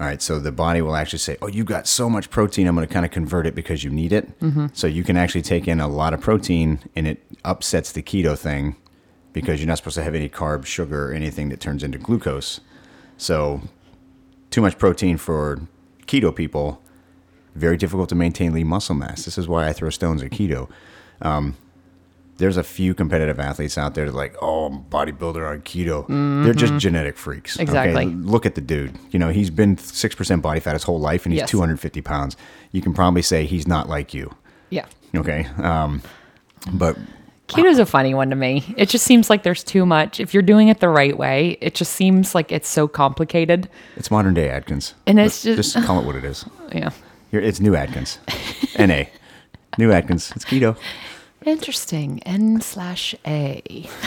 All 0.00 0.06
right, 0.06 0.22
so 0.22 0.38
the 0.38 0.52
body 0.52 0.80
will 0.80 0.94
actually 0.94 1.18
say, 1.18 1.36
"Oh, 1.42 1.48
you've 1.48 1.66
got 1.66 1.88
so 1.88 2.08
much 2.08 2.30
protein, 2.30 2.68
I'm 2.68 2.76
going 2.76 2.86
to 2.86 2.92
kind 2.92 3.04
of 3.04 3.10
convert 3.10 3.46
it 3.46 3.54
because 3.56 3.82
you 3.82 3.90
need 3.90 4.12
it." 4.12 4.28
So 4.72 4.86
you 4.86 5.02
can 5.02 5.16
actually 5.16 5.42
take 5.42 5.66
in 5.66 5.80
a 5.80 5.88
lot 5.88 6.14
of 6.14 6.20
protein, 6.20 6.78
and 6.94 7.06
it 7.08 7.22
upsets 7.44 7.90
the 7.90 8.02
keto 8.02 8.38
thing 8.38 8.76
because 9.32 9.60
you're 9.60 9.66
not 9.68 9.78
supposed 9.78 9.96
to 9.96 10.02
have 10.04 10.14
any 10.14 10.28
carbs, 10.28 10.66
sugar, 10.66 11.10
or 11.10 11.12
anything 11.12 11.48
that 11.48 11.60
turns 11.60 11.82
into 11.82 11.98
glucose. 11.98 12.60
So 13.16 13.62
too 14.50 14.60
much 14.60 14.78
protein 14.78 15.16
for 15.16 15.60
keto 16.06 16.34
people, 16.34 16.80
very 17.56 17.76
difficult 17.76 18.08
to 18.10 18.14
maintain 18.14 18.52
lean 18.52 18.68
muscle 18.68 18.94
mass. 18.94 19.24
This 19.24 19.36
is 19.36 19.48
why 19.48 19.68
I 19.68 19.72
throw 19.72 19.90
stones 19.90 20.22
at 20.22 20.30
keto. 20.30 20.68
Um, 21.20 21.56
there's 22.38 22.56
a 22.56 22.62
few 22.62 22.94
competitive 22.94 23.38
athletes 23.38 23.76
out 23.76 23.94
there 23.94 24.06
that 24.06 24.10
are 24.12 24.14
like, 24.16 24.34
oh, 24.40 24.66
I'm 24.66 24.74
a 24.74 24.80
bodybuilder 24.80 25.48
on 25.48 25.60
keto. 25.62 26.06
They're 26.44 26.54
just 26.54 26.76
genetic 26.78 27.16
freaks. 27.16 27.56
okay? 27.56 27.62
Exactly. 27.64 28.06
Look 28.06 28.46
at 28.46 28.54
the 28.54 28.60
dude. 28.60 28.94
You 29.10 29.18
know, 29.18 29.28
he's 29.28 29.50
been 29.50 29.76
6% 29.76 30.42
body 30.42 30.60
fat 30.60 30.72
his 30.74 30.84
whole 30.84 31.00
life 31.00 31.26
and 31.26 31.32
he's 31.32 31.40
Yes. 31.40 31.50
250 31.50 32.00
pounds. 32.02 32.36
You 32.72 32.80
can 32.80 32.94
probably 32.94 33.22
say 33.22 33.44
he's 33.44 33.66
not 33.68 33.88
like 33.88 34.14
you. 34.14 34.34
Yeah. 34.70 34.86
Okay. 35.14 35.46
Um, 35.58 36.02
but 36.72 36.96
Keto's 37.48 37.78
a 37.78 37.86
funny 37.86 38.12
one 38.14 38.28
to 38.30 38.36
me. 38.36 38.62
It 38.76 38.88
just 38.90 39.04
seems 39.06 39.30
like 39.30 39.42
there's 39.42 39.64
too 39.64 39.86
much. 39.86 40.20
If 40.20 40.34
you're 40.34 40.42
doing 40.42 40.68
it 40.68 40.80
the 40.80 40.90
right 40.90 41.16
way, 41.16 41.56
it 41.62 41.74
just 41.74 41.92
seems 41.92 42.34
like 42.34 42.52
it's 42.52 42.68
so 42.68 42.86
complicated. 42.86 43.68
It's 43.96 44.10
modern 44.10 44.34
day 44.34 44.50
Atkins. 44.50 44.94
And 45.06 45.18
it's 45.18 45.44
Let's 45.46 45.72
just- 45.72 45.86
call 45.86 45.98
it 46.00 46.04
what 46.06 46.14
it 46.16 46.24
is. 46.24 46.44
Yeah. 46.72 46.90
Here, 47.30 47.40
it's 47.40 47.58
new 47.60 47.74
Atkins. 47.74 48.18
NA. 48.78 49.04
New 49.78 49.90
Atkins. 49.92 50.30
It's 50.36 50.44
keto. 50.44 50.76
Interesting. 51.44 52.22
N 52.24 52.60
slash 52.60 53.14
A. 53.26 53.88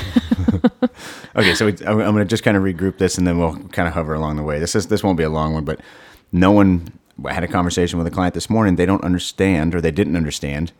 Okay, 1.33 1.55
so 1.55 1.67
I'm, 1.67 1.97
going 1.97 2.17
to 2.17 2.25
just 2.25 2.43
kind 2.43 2.57
of 2.57 2.63
regroup 2.63 2.97
this, 2.97 3.17
and 3.17 3.25
then 3.25 3.37
we'll 3.37 3.55
kind 3.69 3.87
of 3.87 3.93
hover 3.93 4.13
along 4.13 4.35
the 4.35 4.43
way. 4.43 4.59
This 4.59 4.75
is 4.75 4.87
this 4.87 5.01
won't 5.01 5.17
be 5.17 5.23
a 5.23 5.29
long 5.29 5.53
one, 5.53 5.63
but 5.63 5.79
no 6.33 6.51
one 6.51 6.87
I 7.25 7.33
had 7.33 7.43
a 7.43 7.47
conversation 7.47 7.97
with 7.97 8.07
a 8.07 8.11
client 8.11 8.33
this 8.33 8.49
morning. 8.49 8.75
They 8.75 8.85
don't 8.85 9.03
understand, 9.03 9.73
or 9.73 9.81
they 9.81 9.91
didn't 9.91 10.17
understand. 10.17 10.73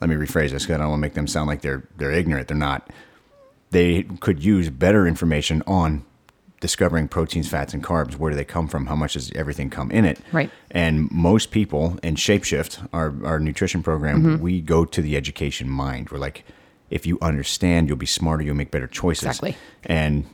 Let 0.00 0.10
me 0.10 0.16
rephrase 0.16 0.50
this 0.50 0.64
because 0.64 0.74
I 0.74 0.78
don't 0.78 0.90
want 0.90 0.98
to 0.98 1.02
make 1.02 1.14
them 1.14 1.26
sound 1.26 1.48
like 1.48 1.62
they're 1.62 1.84
they're 1.96 2.10
ignorant. 2.10 2.48
They're 2.48 2.56
not. 2.56 2.90
They 3.70 4.02
could 4.20 4.42
use 4.44 4.68
better 4.70 5.06
information 5.06 5.62
on 5.66 6.04
discovering 6.60 7.06
proteins, 7.08 7.48
fats, 7.48 7.72
and 7.72 7.82
carbs. 7.84 8.16
Where 8.16 8.30
do 8.30 8.36
they 8.36 8.44
come 8.44 8.66
from? 8.68 8.86
How 8.86 8.96
much 8.96 9.12
does 9.14 9.30
everything 9.32 9.70
come 9.70 9.90
in 9.90 10.04
it? 10.04 10.18
Right. 10.32 10.50
And 10.70 11.10
most 11.10 11.50
people 11.50 11.98
in 12.02 12.16
Shapeshift, 12.16 12.88
our, 12.92 13.14
our 13.24 13.38
nutrition 13.38 13.82
program, 13.82 14.22
Mm-hmm. 14.22 14.42
we 14.42 14.60
go 14.60 14.84
to 14.84 15.00
the 15.02 15.16
education 15.16 15.68
mind. 15.70 16.10
We're 16.10 16.18
like, 16.18 16.44
if 16.90 17.06
you 17.06 17.18
understand, 17.22 17.86
you'll 17.88 17.96
be 17.96 18.06
smarter, 18.06 18.42
you'll 18.42 18.56
make 18.56 18.70
better 18.70 18.86
choices. 18.88 19.24
Exactly. 19.24 19.56
And 19.84 20.24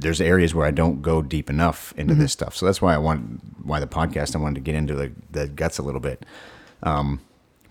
there's 0.00 0.20
areas 0.20 0.54
where 0.54 0.66
I 0.66 0.70
don't 0.70 1.02
go 1.02 1.22
deep 1.22 1.48
enough 1.48 1.92
into 1.96 2.12
Mm-hmm. 2.14 2.22
this 2.22 2.32
stuff. 2.32 2.54
So 2.54 2.66
that's 2.66 2.82
why 2.82 2.94
I 2.94 2.98
want, 2.98 3.40
why 3.64 3.80
the 3.80 3.86
podcast, 3.86 4.36
I 4.36 4.38
wanted 4.38 4.56
to 4.56 4.60
get 4.60 4.74
into 4.74 4.94
the, 4.94 5.12
the 5.30 5.48
guts 5.48 5.78
a 5.78 5.82
little 5.82 6.00
bit. 6.00 6.26
Um, 6.82 7.20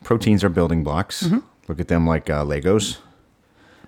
proteins 0.04 0.44
are 0.44 0.50
building 0.50 0.84
blocks. 0.84 1.24
Mm-hmm. 1.24 1.40
Look 1.68 1.80
at 1.80 1.90
them 1.90 2.08
like 2.08 2.30
uh, 2.30 2.44
Legos. 2.44 2.98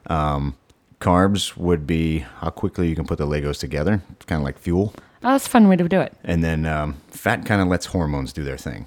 Um, 0.08 0.55
carbs 1.00 1.56
would 1.58 1.88
be 1.88 2.20
how 2.20 2.50
quickly 2.50 2.89
you 2.89 2.96
can 2.96 3.06
put 3.06 3.18
the 3.18 3.27
Legos 3.27 3.60
together. 3.60 4.01
It's 4.12 4.25
kind 4.25 4.41
of 4.41 4.46
like 4.46 4.58
fuel. 4.58 4.94
Oh, 5.24 5.32
that's 5.32 5.48
a 5.48 5.50
fun 5.50 5.68
way 5.68 5.75
to 5.75 5.88
do 5.88 6.00
it. 6.00 6.13
And 6.24 6.44
then 6.44 6.65
um, 6.65 6.96
fat 7.08 7.46
kind 7.46 7.62
of 7.62 7.68
lets 7.68 7.88
hormones 7.88 8.32
do 8.34 8.44
their 8.44 8.58
thing. 8.58 8.86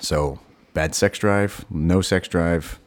So 0.00 0.40
bad 0.74 0.94
sex 0.94 1.18
drive, 1.18 1.64
no 1.70 2.00
sex 2.00 2.28
drive. 2.28 2.78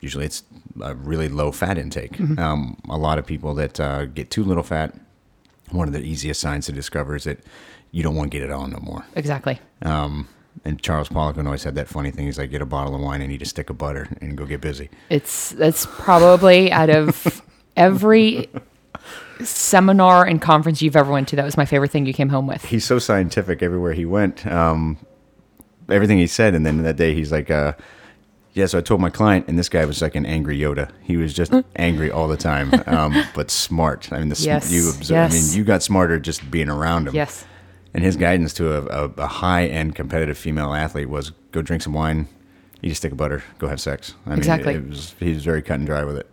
Usually 0.00 0.26
it's 0.26 0.42
a 0.80 0.94
really 0.94 1.28
low 1.28 1.52
fat 1.52 1.78
intake. 1.78 2.20
Um, 2.38 2.76
a 2.88 2.98
lot 2.98 3.18
of 3.18 3.26
people 3.26 3.54
that 3.54 3.80
uh, 3.80 4.04
get 4.06 4.30
too 4.30 4.44
little 4.44 4.62
fat, 4.62 4.94
one 5.70 5.88
of 5.88 5.94
the 5.94 6.02
easiest 6.02 6.40
signs 6.40 6.66
to 6.66 6.72
discover 6.72 7.16
is 7.16 7.24
that 7.24 7.38
you 7.92 8.02
don't 8.02 8.14
want 8.14 8.30
to 8.30 8.38
get 8.38 8.44
it 8.44 8.52
on 8.52 8.70
no 8.70 8.78
more. 8.80 9.04
Exactly. 9.14 9.58
Um, 9.82 10.28
and 10.64 10.80
Charles 10.82 11.08
Poliquin 11.08 11.44
always 11.46 11.64
had 11.64 11.74
that 11.76 11.88
funny 11.88 12.10
thing. 12.10 12.26
He's 12.26 12.38
like, 12.38 12.50
get 12.50 12.62
a 12.62 12.66
bottle 12.66 12.94
of 12.94 13.00
wine 13.00 13.22
and 13.22 13.30
eat 13.32 13.42
a 13.42 13.46
stick 13.46 13.70
of 13.70 13.78
butter 13.78 14.08
and 14.20 14.36
go 14.36 14.46
get 14.46 14.60
busy. 14.60 14.90
It's 15.10 15.50
that's 15.50 15.86
probably 15.86 16.72
out 16.72 16.90
of 16.90 17.42
every 17.76 18.48
seminar 19.42 20.24
and 20.24 20.40
conference 20.40 20.82
you've 20.82 20.96
ever 20.96 21.12
went 21.12 21.28
to, 21.28 21.36
that 21.36 21.44
was 21.44 21.56
my 21.56 21.64
favorite 21.64 21.90
thing 21.90 22.06
you 22.06 22.14
came 22.14 22.28
home 22.30 22.46
with. 22.46 22.64
he's 22.64 22.84
so 22.84 22.98
scientific 22.98 23.62
everywhere 23.62 23.92
he 23.92 24.04
went. 24.04 24.46
Um, 24.46 24.98
everything 25.88 26.18
he 26.18 26.26
said, 26.26 26.54
and 26.54 26.64
then 26.64 26.82
that 26.82 26.96
day 26.96 27.14
he's 27.14 27.30
like, 27.30 27.50
uh, 27.50 27.74
"Yeah." 28.54 28.66
So 28.66 28.78
I 28.78 28.80
told 28.80 29.00
my 29.00 29.10
client, 29.10 29.46
and 29.48 29.58
this 29.58 29.68
guy 29.68 29.84
was 29.84 30.00
like 30.02 30.14
an 30.14 30.26
angry 30.26 30.58
Yoda. 30.58 30.90
He 31.02 31.16
was 31.16 31.34
just 31.34 31.52
angry 31.76 32.10
all 32.10 32.28
the 32.28 32.36
time, 32.36 32.72
um, 32.86 33.14
but 33.34 33.50
smart. 33.50 34.12
I 34.12 34.18
mean, 34.18 34.30
the, 34.30 34.40
Yes, 34.40 34.72
you 34.72 34.88
observe. 34.90 35.30
I 35.30 35.34
mean, 35.34 35.44
you 35.52 35.64
got 35.64 35.82
smarter 35.82 36.18
just 36.18 36.50
being 36.50 36.68
around 36.68 37.08
him. 37.08 37.14
Yes. 37.14 37.44
And 37.96 38.04
his 38.04 38.16
guidance 38.16 38.52
to 38.54 38.74
a, 38.74 39.06
a, 39.06 39.10
a 39.16 39.26
high 39.26 39.64
end 39.64 39.94
competitive 39.94 40.36
female 40.36 40.74
athlete 40.74 41.08
was 41.08 41.30
go 41.50 41.62
drink 41.62 41.82
some 41.82 41.94
wine, 41.94 42.28
eat 42.82 42.92
a 42.92 42.94
stick 42.94 43.12
of 43.12 43.16
butter, 43.16 43.42
go 43.56 43.68
have 43.68 43.80
sex. 43.80 44.12
I 44.26 44.30
mean, 44.30 44.38
Exactly. 44.38 44.74
It 44.74 44.86
was, 44.86 45.14
he 45.18 45.32
was 45.32 45.42
very 45.42 45.62
cut 45.62 45.78
and 45.78 45.86
dry 45.86 46.04
with 46.04 46.18
it. 46.18 46.30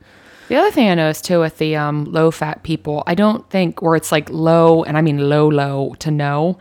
The 0.50 0.58
other 0.58 0.72
thing 0.72 0.89
I 0.89 0.96
noticed 0.96 1.24
too 1.24 1.39
with 1.39 1.60
the 1.60 1.77
um, 1.77 2.03
low 2.03 2.32
fat 2.32 2.63
people, 2.63 3.01
I 3.08 3.15
don't 3.15 3.50
think 3.50 3.82
where 3.82 3.96
it's 3.96 4.12
like 4.12 4.29
low, 4.29 4.84
and 4.84 4.98
I 4.98 5.01
mean 5.01 5.29
low, 5.29 5.48
low 5.48 5.93
to 6.00 6.12
no, 6.12 6.60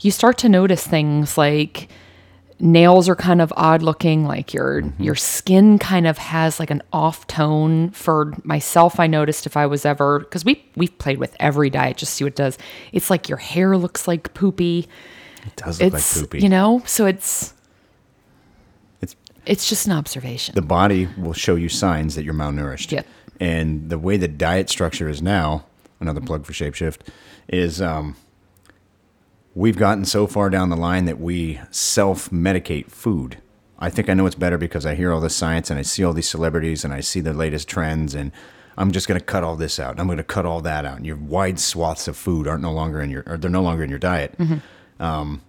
you 0.00 0.12
start 0.12 0.38
to 0.38 0.48
notice 0.48 0.86
things 0.86 1.36
like 1.36 1.88
nails 2.64 3.08
are 3.08 3.14
kind 3.14 3.40
of 3.40 3.52
odd 3.56 3.82
looking, 3.82 4.26
like 4.26 4.52
your 4.52 4.82
your 4.98 5.14
skin 5.14 5.78
kind 5.78 6.06
of 6.08 6.18
has 6.18 6.58
like 6.58 6.70
an 6.70 6.82
off 6.92 7.26
tone. 7.28 7.90
For 7.90 8.34
myself, 8.42 8.98
I 8.98 9.06
noticed 9.06 9.46
if 9.46 9.56
I 9.56 9.66
was 9.66 9.84
ever 9.84 10.18
because 10.20 10.44
we 10.44 10.64
we've 10.74 10.96
played 10.98 11.18
with 11.18 11.36
every 11.38 11.70
diet 11.70 11.98
just 11.98 12.14
see 12.14 12.24
what 12.24 12.32
it 12.32 12.36
does. 12.36 12.58
It's 12.92 13.10
like 13.10 13.28
your 13.28 13.38
hair 13.38 13.76
looks 13.76 14.08
like 14.08 14.34
poopy. 14.34 14.88
It 15.46 15.56
does 15.56 15.80
look 15.80 15.94
It's 15.94 16.16
like 16.16 16.24
poopy. 16.30 16.40
you 16.40 16.48
know, 16.48 16.82
so 16.86 17.06
it's 17.06 17.52
it's 19.00 19.14
it's 19.46 19.68
just 19.68 19.86
an 19.86 19.92
observation. 19.92 20.54
the 20.54 20.62
body 20.62 21.06
will 21.18 21.34
show 21.34 21.54
you 21.54 21.68
signs 21.68 22.14
that 22.14 22.24
you're 22.24 22.34
malnourished. 22.34 22.90
Yep. 22.90 23.06
And 23.40 23.90
the 23.90 23.98
way 23.98 24.16
the 24.16 24.28
diet 24.28 24.70
structure 24.70 25.08
is 25.08 25.20
now, 25.20 25.66
another 26.00 26.20
plug 26.20 26.46
for 26.46 26.52
Shapeshift, 26.52 27.00
is 27.48 27.82
um, 27.82 28.16
we've 29.54 29.76
gotten 29.76 30.04
so 30.04 30.26
far 30.26 30.50
down 30.50 30.68
the 30.70 30.76
line 30.76 31.04
that 31.06 31.20
we 31.20 31.60
self 31.70 32.30
medicate 32.30 32.90
food. 32.90 33.38
I 33.78 33.90
think 33.90 34.08
I 34.08 34.14
know 34.14 34.26
it's 34.26 34.34
better 34.36 34.56
because 34.58 34.86
I 34.86 34.94
hear 34.94 35.12
all 35.12 35.20
this 35.20 35.36
science 35.36 35.68
and 35.70 35.78
I 35.78 35.82
see 35.82 36.04
all 36.04 36.12
these 36.12 36.28
celebrities 36.28 36.84
and 36.84 36.94
I 36.94 37.00
see 37.00 37.20
the 37.20 37.32
latest 37.34 37.68
trends 37.68 38.14
and 38.14 38.30
I'm 38.76 38.92
just 38.92 39.06
going 39.06 39.18
to 39.20 39.24
cut 39.24 39.44
all 39.44 39.56
this 39.56 39.78
out. 39.78 39.92
and 39.92 40.00
I'm 40.00 40.06
going 40.06 40.16
to 40.18 40.24
cut 40.24 40.46
all 40.46 40.60
that 40.62 40.84
out. 40.84 40.96
And 40.96 41.06
your 41.06 41.16
wide 41.16 41.60
swaths 41.60 42.08
of 42.08 42.16
food 42.16 42.48
aren't 42.48 42.62
no 42.62 42.72
longer 42.72 43.00
in 43.00 43.10
your, 43.10 43.22
or 43.26 43.36
they're 43.36 43.50
no 43.50 43.62
longer 43.62 43.84
in 43.84 43.90
your 43.90 43.98
diet. 43.98 44.34
Um, 45.00 45.42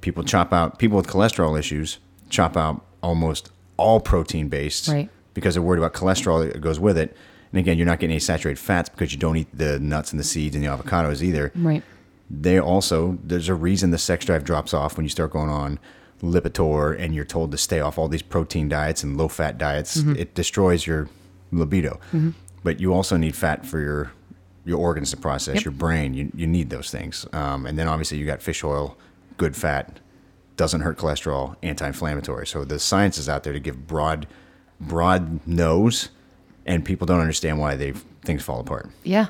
people 0.00 0.24
chop 0.24 0.52
out 0.52 0.78
people 0.78 0.96
with 0.96 1.06
cholesterol 1.06 1.58
issues 1.58 1.98
chop 2.28 2.56
out 2.56 2.84
almost 3.02 3.50
all 3.76 4.00
protein 4.00 4.48
based 4.48 4.88
Right. 4.88 5.08
because 5.32 5.54
they're 5.54 5.62
worried 5.62 5.78
about 5.78 5.92
cholesterol 5.94 6.50
that 6.50 6.60
goes 6.60 6.80
with 6.80 6.98
it 6.98 7.16
and 7.52 7.58
again 7.60 7.76
you're 7.78 7.86
not 7.86 8.00
getting 8.00 8.12
any 8.14 8.18
saturated 8.20 8.58
fats 8.58 8.88
because 8.88 9.12
you 9.12 9.18
don't 9.18 9.36
eat 9.36 9.46
the 9.56 9.78
nuts 9.78 10.10
and 10.10 10.18
the 10.18 10.24
seeds 10.24 10.56
and 10.56 10.64
the 10.64 10.68
avocados 10.68 11.22
either 11.22 11.52
right. 11.54 11.84
They 12.30 12.58
also 12.58 13.18
there's 13.22 13.48
a 13.48 13.54
reason 13.54 13.90
the 13.90 13.98
sex 13.98 14.24
drive 14.24 14.44
drops 14.44 14.72
off 14.72 14.96
when 14.96 15.04
you 15.04 15.10
start 15.10 15.30
going 15.32 15.50
on 15.50 15.78
lipitor 16.22 16.98
and 16.98 17.14
you're 17.14 17.24
told 17.24 17.50
to 17.50 17.58
stay 17.58 17.80
off 17.80 17.98
all 17.98 18.08
these 18.08 18.22
protein 18.22 18.68
diets 18.68 19.02
and 19.02 19.16
low 19.16 19.28
fat 19.28 19.58
diets. 19.58 19.96
It 19.96 20.34
destroys 20.34 20.86
your 20.86 21.08
libido. 21.50 21.98
But 22.64 22.78
you 22.80 22.94
also 22.94 23.16
need 23.16 23.34
fat 23.36 23.66
for 23.66 23.80
your 23.80 24.12
your 24.64 24.78
organs 24.78 25.10
to 25.10 25.16
process 25.16 25.56
Yep. 25.56 25.64
your 25.64 25.72
brain. 25.72 26.14
You, 26.14 26.30
you 26.36 26.46
need 26.46 26.70
those 26.70 26.88
things. 26.92 27.26
Um, 27.32 27.66
and 27.66 27.76
then 27.76 27.88
obviously 27.88 28.18
you 28.18 28.24
got 28.26 28.40
fish 28.40 28.62
oil 28.62 28.96
good 29.36 29.56
fat 29.56 29.98
doesn't 30.56 30.82
hurt 30.82 30.96
cholesterol 30.98 31.56
anti-inflammatory. 31.64 32.46
So 32.46 32.64
the 32.64 32.78
science 32.78 33.18
is 33.18 33.28
out 33.28 33.42
there 33.42 33.52
to 33.52 33.58
give 33.60 33.88
broad 33.88 34.28
broad 34.80 35.44
nose 35.46 36.10
and 36.66 36.84
people 36.84 37.06
don't 37.06 37.20
understand 37.20 37.58
why 37.58 37.74
they 37.74 37.92
things 38.24 38.42
fall 38.44 38.60
apart. 38.60 38.88
Yeah. 39.02 39.26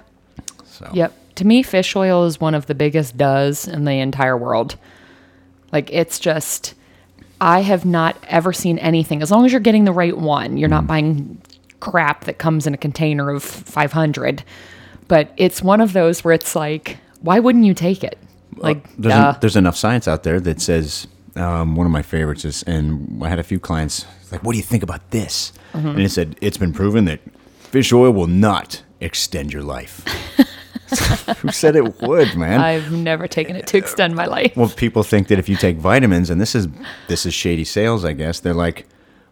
so 0.64 0.90
Yep. 0.92 1.14
To 1.36 1.46
me, 1.46 1.62
fish 1.62 1.96
oil 1.96 2.24
is 2.26 2.40
one 2.40 2.54
of 2.54 2.66
the 2.66 2.74
biggest 2.74 3.16
does 3.16 3.66
in 3.66 3.84
the 3.84 3.92
entire 4.00 4.36
world. 4.36 4.76
Like 5.72 5.90
it's 5.92 6.18
just, 6.18 6.74
I 7.40 7.60
have 7.60 7.84
not 7.84 8.16
ever 8.28 8.52
seen 8.52 8.78
anything. 8.78 9.22
As 9.22 9.30
long 9.30 9.44
as 9.46 9.52
you're 9.52 9.60
getting 9.60 9.84
the 9.84 9.92
right 9.92 10.16
one, 10.16 10.56
you're 10.58 10.68
Mm. 10.68 10.72
not 10.72 10.86
buying 10.86 11.40
crap 11.80 12.24
that 12.24 12.38
comes 12.38 12.66
in 12.66 12.74
a 12.74 12.76
container 12.76 13.30
of 13.30 13.42
500. 13.42 14.44
But 15.08 15.32
it's 15.36 15.62
one 15.62 15.80
of 15.80 15.92
those 15.94 16.22
where 16.22 16.34
it's 16.34 16.54
like, 16.54 16.98
why 17.22 17.38
wouldn't 17.40 17.64
you 17.64 17.74
take 17.74 18.04
it? 18.04 18.18
Like, 18.56 18.84
there's, 18.96 19.14
en- 19.14 19.36
there's 19.40 19.56
enough 19.56 19.76
science 19.76 20.06
out 20.06 20.22
there 20.22 20.38
that 20.40 20.60
says 20.60 21.06
um, 21.36 21.74
one 21.76 21.86
of 21.86 21.90
my 21.92 22.02
favorites 22.02 22.44
is, 22.44 22.62
and 22.64 23.22
I 23.24 23.28
had 23.28 23.38
a 23.38 23.42
few 23.42 23.58
clients 23.58 24.04
like, 24.30 24.44
"What 24.44 24.52
do 24.52 24.58
you 24.58 24.62
think 24.62 24.82
about 24.82 25.10
this?" 25.10 25.52
Mm-hmm. 25.72 25.88
And 25.88 26.00
it 26.02 26.10
said 26.10 26.36
it's 26.42 26.58
been 26.58 26.72
proven 26.74 27.06
that 27.06 27.20
fish 27.58 27.92
oil 27.92 28.12
will 28.12 28.26
not 28.26 28.82
extend 29.00 29.52
your 29.52 29.62
life. 29.62 30.04
Who 31.40 31.50
said 31.50 31.76
it 31.76 32.00
would, 32.02 32.36
man? 32.36 32.60
I've 32.60 32.92
never 32.92 33.26
taken 33.28 33.56
it 33.56 33.66
to 33.68 33.78
extend 33.78 34.14
my 34.14 34.26
life. 34.26 34.56
well, 34.56 34.68
people 34.68 35.02
think 35.02 35.28
that 35.28 35.38
if 35.38 35.48
you 35.48 35.56
take 35.56 35.76
vitamins, 35.76 36.30
and 36.30 36.40
this 36.40 36.54
is 36.54 36.68
this 37.08 37.26
is 37.26 37.34
shady 37.34 37.64
sales, 37.64 38.04
I 38.04 38.12
guess. 38.12 38.40
They're 38.40 38.54
like, 38.54 38.86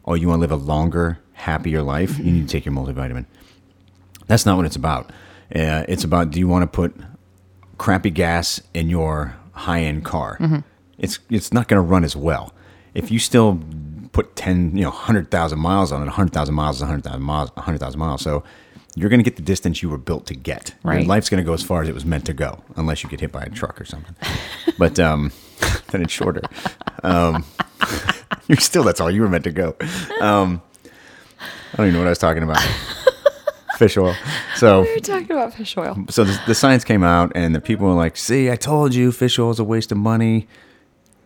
"Oh, 0.04 0.14
you 0.14 0.28
want 0.28 0.38
to 0.38 0.40
live 0.40 0.52
a 0.52 0.56
longer, 0.56 1.18
happier 1.32 1.82
life? 1.82 2.18
You 2.18 2.32
need 2.32 2.48
to 2.48 2.52
take 2.52 2.64
your 2.64 2.74
multivitamin." 2.74 3.26
That's 4.26 4.46
not 4.46 4.56
what 4.56 4.66
it's 4.66 4.76
about. 4.76 5.10
Uh, 5.54 5.84
it's 5.88 6.04
about 6.04 6.30
do 6.30 6.38
you 6.38 6.46
want 6.48 6.62
to 6.62 6.66
put 6.68 6.94
crappy 7.78 8.10
gas 8.10 8.60
in 8.74 8.88
your 8.88 9.34
high 9.52 9.80
end 9.82 10.04
car? 10.04 10.38
It's 10.98 11.18
it's 11.30 11.52
not 11.52 11.66
going 11.68 11.78
to 11.78 11.82
run 11.88 12.04
as 12.04 12.14
well. 12.14 12.52
If 12.94 13.10
you 13.10 13.18
still 13.18 13.60
put 14.12 14.36
ten, 14.36 14.76
you 14.76 14.82
know, 14.84 14.90
hundred 14.90 15.30
thousand 15.30 15.58
miles 15.60 15.92
on 15.92 16.02
it, 16.02 16.08
hundred 16.08 16.32
thousand 16.32 16.54
miles 16.54 16.76
is 16.76 16.82
hundred 16.86 17.04
thousand 17.04 17.22
miles, 17.22 17.50
hundred 17.56 17.78
thousand 17.78 17.98
miles. 18.00 18.22
So 18.22 18.44
you're 19.00 19.08
going 19.08 19.18
to 19.20 19.24
get 19.24 19.36
the 19.36 19.42
distance 19.42 19.82
you 19.82 19.88
were 19.88 19.98
built 19.98 20.26
to 20.26 20.34
get. 20.34 20.74
Your 20.84 21.02
life's 21.04 21.30
going 21.30 21.42
to 21.42 21.46
go 21.46 21.54
as 21.54 21.62
far 21.62 21.80
as 21.82 21.88
it 21.88 21.94
was 21.94 22.04
meant 22.04 22.26
to 22.26 22.34
go, 22.34 22.62
unless 22.76 23.02
you 23.02 23.08
get 23.08 23.20
hit 23.20 23.32
by 23.32 23.42
a 23.42 23.48
truck 23.48 23.80
or 23.80 23.84
something. 23.86 24.14
but 24.78 24.98
um, 25.00 25.32
then 25.90 26.02
it's 26.02 26.12
shorter. 26.12 26.42
Um, 27.02 27.44
you're 28.48 28.58
still 28.58 28.82
that's 28.84 29.00
all 29.00 29.10
you 29.10 29.22
were 29.22 29.28
meant 29.28 29.44
to 29.44 29.52
go. 29.52 29.74
Um, 30.20 30.60
I 31.72 31.76
don't 31.76 31.86
even 31.86 31.94
know 31.94 32.00
what 32.00 32.06
I 32.08 32.10
was 32.10 32.18
talking 32.18 32.42
about. 32.42 32.60
Fish 33.78 33.96
oil. 33.96 34.14
So 34.56 34.82
We're 34.82 34.98
talking 34.98 35.30
about 35.30 35.54
fish 35.54 35.74
oil. 35.78 36.04
so 36.10 36.24
the, 36.24 36.38
the 36.46 36.54
science 36.54 36.84
came 36.84 37.02
out 37.02 37.32
and 37.34 37.54
the 37.54 37.62
people 37.62 37.86
were 37.86 37.94
like 37.94 38.14
see 38.14 38.50
i 38.50 38.54
told 38.56 38.94
you 38.94 39.10
fish 39.10 39.38
oil 39.38 39.50
is 39.52 39.58
a 39.58 39.64
waste 39.64 39.90
of 39.90 39.96
money 39.96 40.46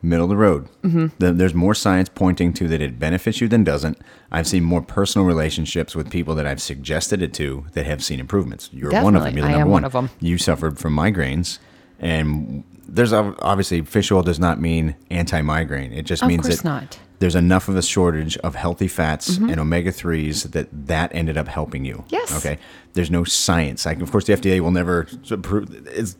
middle 0.04 0.24
of 0.26 0.30
the 0.30 0.36
road. 0.36 0.68
Mm-hmm. 0.82 1.36
there's 1.36 1.54
more 1.54 1.74
science 1.74 2.08
pointing 2.08 2.52
to 2.54 2.68
that 2.68 2.80
it 2.80 2.98
benefits 2.98 3.40
you 3.40 3.48
than 3.48 3.64
doesn't. 3.64 3.98
I've 4.30 4.46
seen 4.46 4.64
more 4.64 4.82
personal 4.82 5.26
relationships 5.26 5.94
with 5.96 6.10
people 6.10 6.34
that 6.36 6.46
I've 6.46 6.60
suggested 6.62 7.22
it 7.22 7.32
to 7.34 7.66
that 7.72 7.86
have 7.86 8.02
seen 8.04 8.20
improvements. 8.20 8.70
You're 8.72 8.90
one 9.02 9.16
of 9.16 9.22
them. 9.22 9.36
You're 9.36 9.46
the 9.46 9.48
I 9.48 9.58
number 9.58 9.62
am 9.66 9.70
one. 9.70 9.82
one 9.82 9.84
of 9.84 9.94
'em. 9.94 10.10
You 10.20 10.38
suffered 10.38 10.78
from 10.78 10.94
migraines, 10.96 11.58
and 11.98 12.64
there's 12.86 13.12
obviously 13.12 13.80
fish 13.82 14.12
oil 14.12 14.22
does 14.22 14.38
not 14.38 14.60
mean 14.60 14.94
anti-migraine. 15.10 15.92
It 15.92 16.04
just 16.04 16.22
Of 16.22 16.28
means 16.28 16.46
that 16.46 16.64
not. 16.64 16.98
there's 17.18 17.34
enough 17.34 17.68
of 17.68 17.76
a 17.76 17.82
shortage 17.82 18.36
of 18.38 18.54
healthy 18.56 18.88
fats 18.88 19.38
and 19.38 19.58
omega 19.58 19.90
threes 19.90 20.42
that 20.44 20.68
that 20.86 21.10
ended 21.14 21.38
up 21.38 21.48
helping 21.48 21.84
you. 21.84 22.04
Yes. 22.08 22.36
Okay. 22.44 22.58
There's 22.92 23.10
no 23.10 23.24
science. 23.24 23.86
Like, 23.86 24.00
of 24.02 24.10
course, 24.10 24.26
the 24.26 24.34
FDA 24.34 24.60
will 24.60 24.70
never 24.70 25.06
approve. 25.30 25.70
It's 25.88 26.16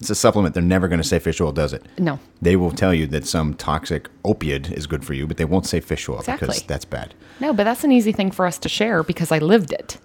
it's 0.00 0.10
a 0.10 0.14
supplement. 0.14 0.54
They're 0.54 0.62
never 0.62 0.88
going 0.88 1.00
to 1.00 1.06
say 1.06 1.18
fish 1.18 1.40
oil 1.40 1.52
does 1.52 1.72
it. 1.72 1.84
No. 1.98 2.20
They 2.40 2.56
will 2.56 2.70
tell 2.70 2.94
you 2.94 3.06
that 3.08 3.26
some 3.26 3.54
toxic 3.54 4.08
opiate 4.24 4.70
is 4.70 4.86
good 4.86 5.04
for 5.04 5.14
you, 5.14 5.26
but 5.26 5.36
they 5.36 5.44
won't 5.44 5.66
say 5.66 5.80
fish 5.80 6.08
oil 6.08 6.22
because 6.24 6.62
that's 6.62 6.84
bad. 6.84 7.14
No, 7.40 7.52
but 7.52 7.64
that's 7.64 7.84
an 7.84 7.92
easy 7.92 8.12
thing 8.12 8.30
for 8.30 8.46
us 8.46 8.58
to 8.58 8.68
share 8.68 9.02
because 9.02 9.32
I 9.32 9.38
lived 9.38 9.72
it. 9.72 9.98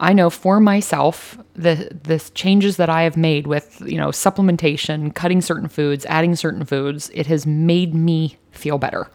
I 0.00 0.12
know 0.12 0.30
for 0.30 0.60
myself 0.60 1.36
the 1.54 1.90
the 2.04 2.18
changes 2.34 2.76
that 2.76 2.88
I 2.88 3.02
have 3.02 3.16
made 3.16 3.48
with, 3.48 3.82
you 3.84 3.96
know, 3.96 4.08
supplementation, 4.08 5.12
cutting 5.12 5.40
certain 5.40 5.68
foods, 5.68 6.06
adding 6.06 6.36
certain 6.36 6.64
foods, 6.64 7.10
it 7.14 7.26
has 7.26 7.46
made 7.46 7.94
me 7.94 8.38
feel 8.52 8.78
better. 8.78 9.10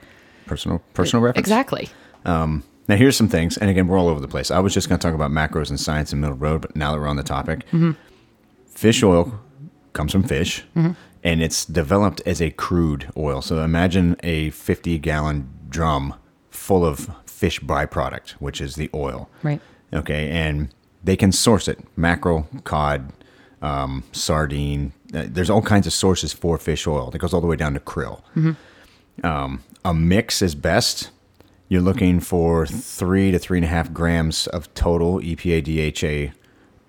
Personal 0.45 0.81
personal 0.93 1.23
reference. 1.23 1.39
Exactly. 1.39 1.89
Um, 2.25 2.63
now 2.89 2.97
here's 2.97 3.15
some 3.15 3.29
things, 3.29 3.57
and 3.57 3.69
again, 3.69 3.87
we're 3.87 3.97
all 3.97 4.09
over 4.09 4.19
the 4.19 4.27
place. 4.27 4.51
I 4.51 4.59
was 4.59 4.73
just 4.73 4.89
going 4.89 4.99
to 4.99 5.07
talk 5.07 5.15
about 5.15 5.31
macros 5.31 5.69
and 5.69 5.79
science 5.79 6.11
and 6.11 6.19
middle 6.19 6.35
road, 6.35 6.61
but 6.61 6.75
now 6.75 6.91
that 6.91 6.99
we're 6.99 7.07
on 7.07 7.15
the 7.15 7.23
topic, 7.23 7.59
mm-hmm. 7.67 7.91
fish 8.67 9.01
oil 9.03 9.39
comes 9.93 10.11
from 10.11 10.23
fish, 10.23 10.63
and 10.75 11.41
it's 11.41 11.65
developed 11.65 12.21
as 12.25 12.41
a 12.41 12.51
crude 12.51 13.09
oil. 13.15 13.41
So 13.41 13.63
imagine 13.63 14.15
a 14.23 14.49
50 14.51 14.97
gallon 14.99 15.49
drum 15.69 16.15
full 16.49 16.85
of 16.85 17.09
fish 17.25 17.59
byproduct, 17.61 18.31
which 18.31 18.59
is 18.61 18.75
the 18.75 18.89
oil. 18.93 19.29
Right. 19.43 19.61
Okay, 19.93 20.29
and 20.29 20.73
they 21.03 21.15
can 21.15 21.31
source 21.31 21.67
it: 21.67 21.79
mackerel, 21.95 22.47
cod, 22.63 23.13
um, 23.61 24.03
sardine. 24.11 24.93
Uh, 25.13 25.25
There's 25.27 25.49
all 25.49 25.61
kinds 25.61 25.85
of 25.87 25.93
sources 25.93 26.33
for 26.33 26.57
fish 26.57 26.87
oil 26.87 27.11
that 27.11 27.19
goes 27.19 27.33
all 27.33 27.41
the 27.41 27.47
way 27.47 27.55
down 27.55 27.73
to 27.75 27.79
krill. 27.79 28.21
Um, 29.23 29.63
a 29.85 29.93
mix 29.93 30.41
is 30.41 30.55
best. 30.55 31.11
You're 31.69 31.81
looking 31.81 32.19
for 32.19 32.65
three 32.65 33.31
to 33.31 33.39
three 33.39 33.57
and 33.59 33.65
a 33.65 33.67
half 33.67 33.93
grams 33.93 34.47
of 34.47 34.71
total 34.73 35.19
EPA 35.19 35.61
DHA 35.63 36.33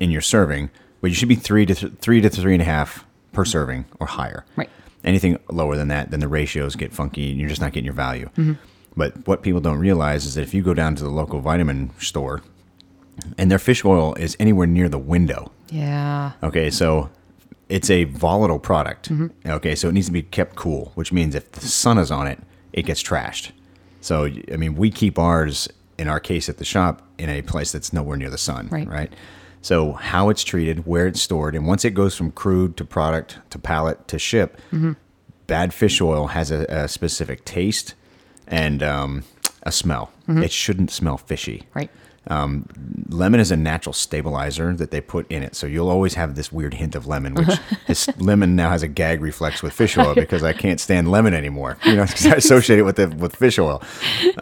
in 0.01 0.11
your 0.11 0.21
serving, 0.21 0.71
but 1.05 1.11
you 1.11 1.15
should 1.15 1.29
be 1.29 1.35
three 1.35 1.67
to 1.67 1.75
th- 1.75 1.93
three 2.01 2.23
to 2.23 2.31
three 2.31 2.55
and 2.55 2.63
a 2.63 2.65
half 2.65 3.05
per 3.35 3.45
serving 3.45 3.85
or 4.01 4.07
higher. 4.07 4.47
Right. 4.57 4.71
Anything 5.05 5.39
lower 5.51 5.77
than 5.77 5.89
that, 5.89 6.11
then 6.11 6.21
the 6.21 6.29
ratios 6.29 6.77
get 6.77 6.95
funky 6.95 7.31
and 7.31 7.39
you're 7.39 7.51
just 7.51 7.61
not 7.61 7.73
getting 7.75 7.85
your 7.85 7.93
value. 7.93 8.31
Mm-hmm. 8.39 8.55
But 8.97 9.29
what 9.29 9.43
people 9.43 9.61
don't 9.61 9.77
realize 9.77 10.25
is 10.25 10.35
that 10.37 10.41
if 10.41 10.55
you 10.55 10.63
go 10.63 10.73
down 10.73 10.95
to 10.95 11.05
the 11.05 11.11
local 11.11 11.41
vitamin 11.41 11.91
store 12.01 12.41
and 13.37 13.51
their 13.51 13.59
fish 13.59 13.85
oil 13.85 14.15
is 14.15 14.35
anywhere 14.41 14.67
near 14.67 14.89
the 14.89 14.99
window, 14.99 15.53
Yeah. 15.69 16.33
Okay, 16.43 16.71
so 16.71 17.11
it's 17.69 17.91
a 17.91 18.05
volatile 18.05 18.59
product. 18.59 19.11
Mm-hmm. 19.11 19.51
Okay, 19.51 19.75
so 19.75 19.91
it 19.91 19.93
needs 19.93 20.07
to 20.07 20.13
be 20.13 20.23
kept 20.23 20.57
cool, 20.57 20.91
which 20.95 21.13
means 21.13 21.35
if 21.35 21.53
the 21.53 21.61
sun 21.69 21.99
is 21.99 22.11
on 22.11 22.27
it, 22.27 22.39
it 22.73 22.87
gets 22.87 23.03
trashed. 23.03 23.51
So 24.01 24.25
I 24.51 24.57
mean, 24.57 24.75
we 24.75 24.91
keep 24.91 25.19
ours 25.19 25.69
in 25.99 26.09
our 26.09 26.19
case 26.19 26.49
at 26.49 26.57
the 26.57 26.65
shop 26.65 27.03
in 27.19 27.29
a 27.29 27.43
place 27.43 27.73
that's 27.73 27.93
nowhere 27.93 28.17
near 28.17 28.31
the 28.31 28.39
sun, 28.39 28.69
Right. 28.71 28.89
Right. 28.89 29.13
So 29.65 29.93
how 29.93 30.29
it's 30.29 30.45
treated, 30.45 30.87
where 30.87 31.07
it's 31.07 31.23
stored, 31.23 31.55
and 31.55 31.67
once 31.67 31.87
it 31.87 31.93
goes 31.95 32.15
from 32.15 32.31
crude 32.33 32.77
to 32.77 32.85
product 32.85 33.39
to 33.51 33.59
pallet 33.59 34.07
to 34.09 34.19
ship, 34.19 34.61
Mm-hmm. 34.71 34.93
bad 35.47 35.73
fish 35.73 36.01
oil 36.03 36.27
has 36.29 36.51
a, 36.51 36.65
a 36.69 36.87
specific 36.89 37.45
taste 37.47 37.95
and 38.47 38.83
um, 38.83 39.25
a 39.63 39.73
smell. 39.73 40.11
It 40.29 40.53
shouldn't 40.53 40.91
smell 40.91 41.17
fishy 41.17 41.63
Right. 41.75 41.91
lemon 43.09 43.41
is 43.41 43.51
a 43.51 43.57
natural 43.57 43.93
stabilizer 43.93 44.75
that 44.75 44.91
they 44.91 45.01
put 45.01 45.31
in 45.31 45.43
it. 45.43 45.55
So 45.55 45.67
you'll 45.67 45.89
always 45.91 46.15
have 46.15 46.35
this 46.35 46.51
weird 46.53 46.75
hint 46.75 46.95
of 46.95 47.07
lemon, 47.07 47.35
which 47.35 47.59
this 47.87 48.09
lemon 48.19 48.57
now 48.57 48.69
has 48.71 48.83
a 48.83 48.89
gag 48.89 49.21
reflex 49.23 49.63
with 49.63 49.73
fish 49.73 49.97
oil 49.99 50.15
because 50.25 50.43
I 50.43 50.53
can't 50.53 50.81
stand 50.81 51.11
lemon 51.11 51.33
anymore. 51.35 51.79
You 51.85 51.97
know, 51.97 52.03
because 52.07 52.27
I 52.27 52.35
associate 52.37 52.79
it 52.79 52.83
with 52.83 52.97
the, 52.97 53.09
with 53.09 53.35
fish 53.37 53.59
oil. 53.59 53.83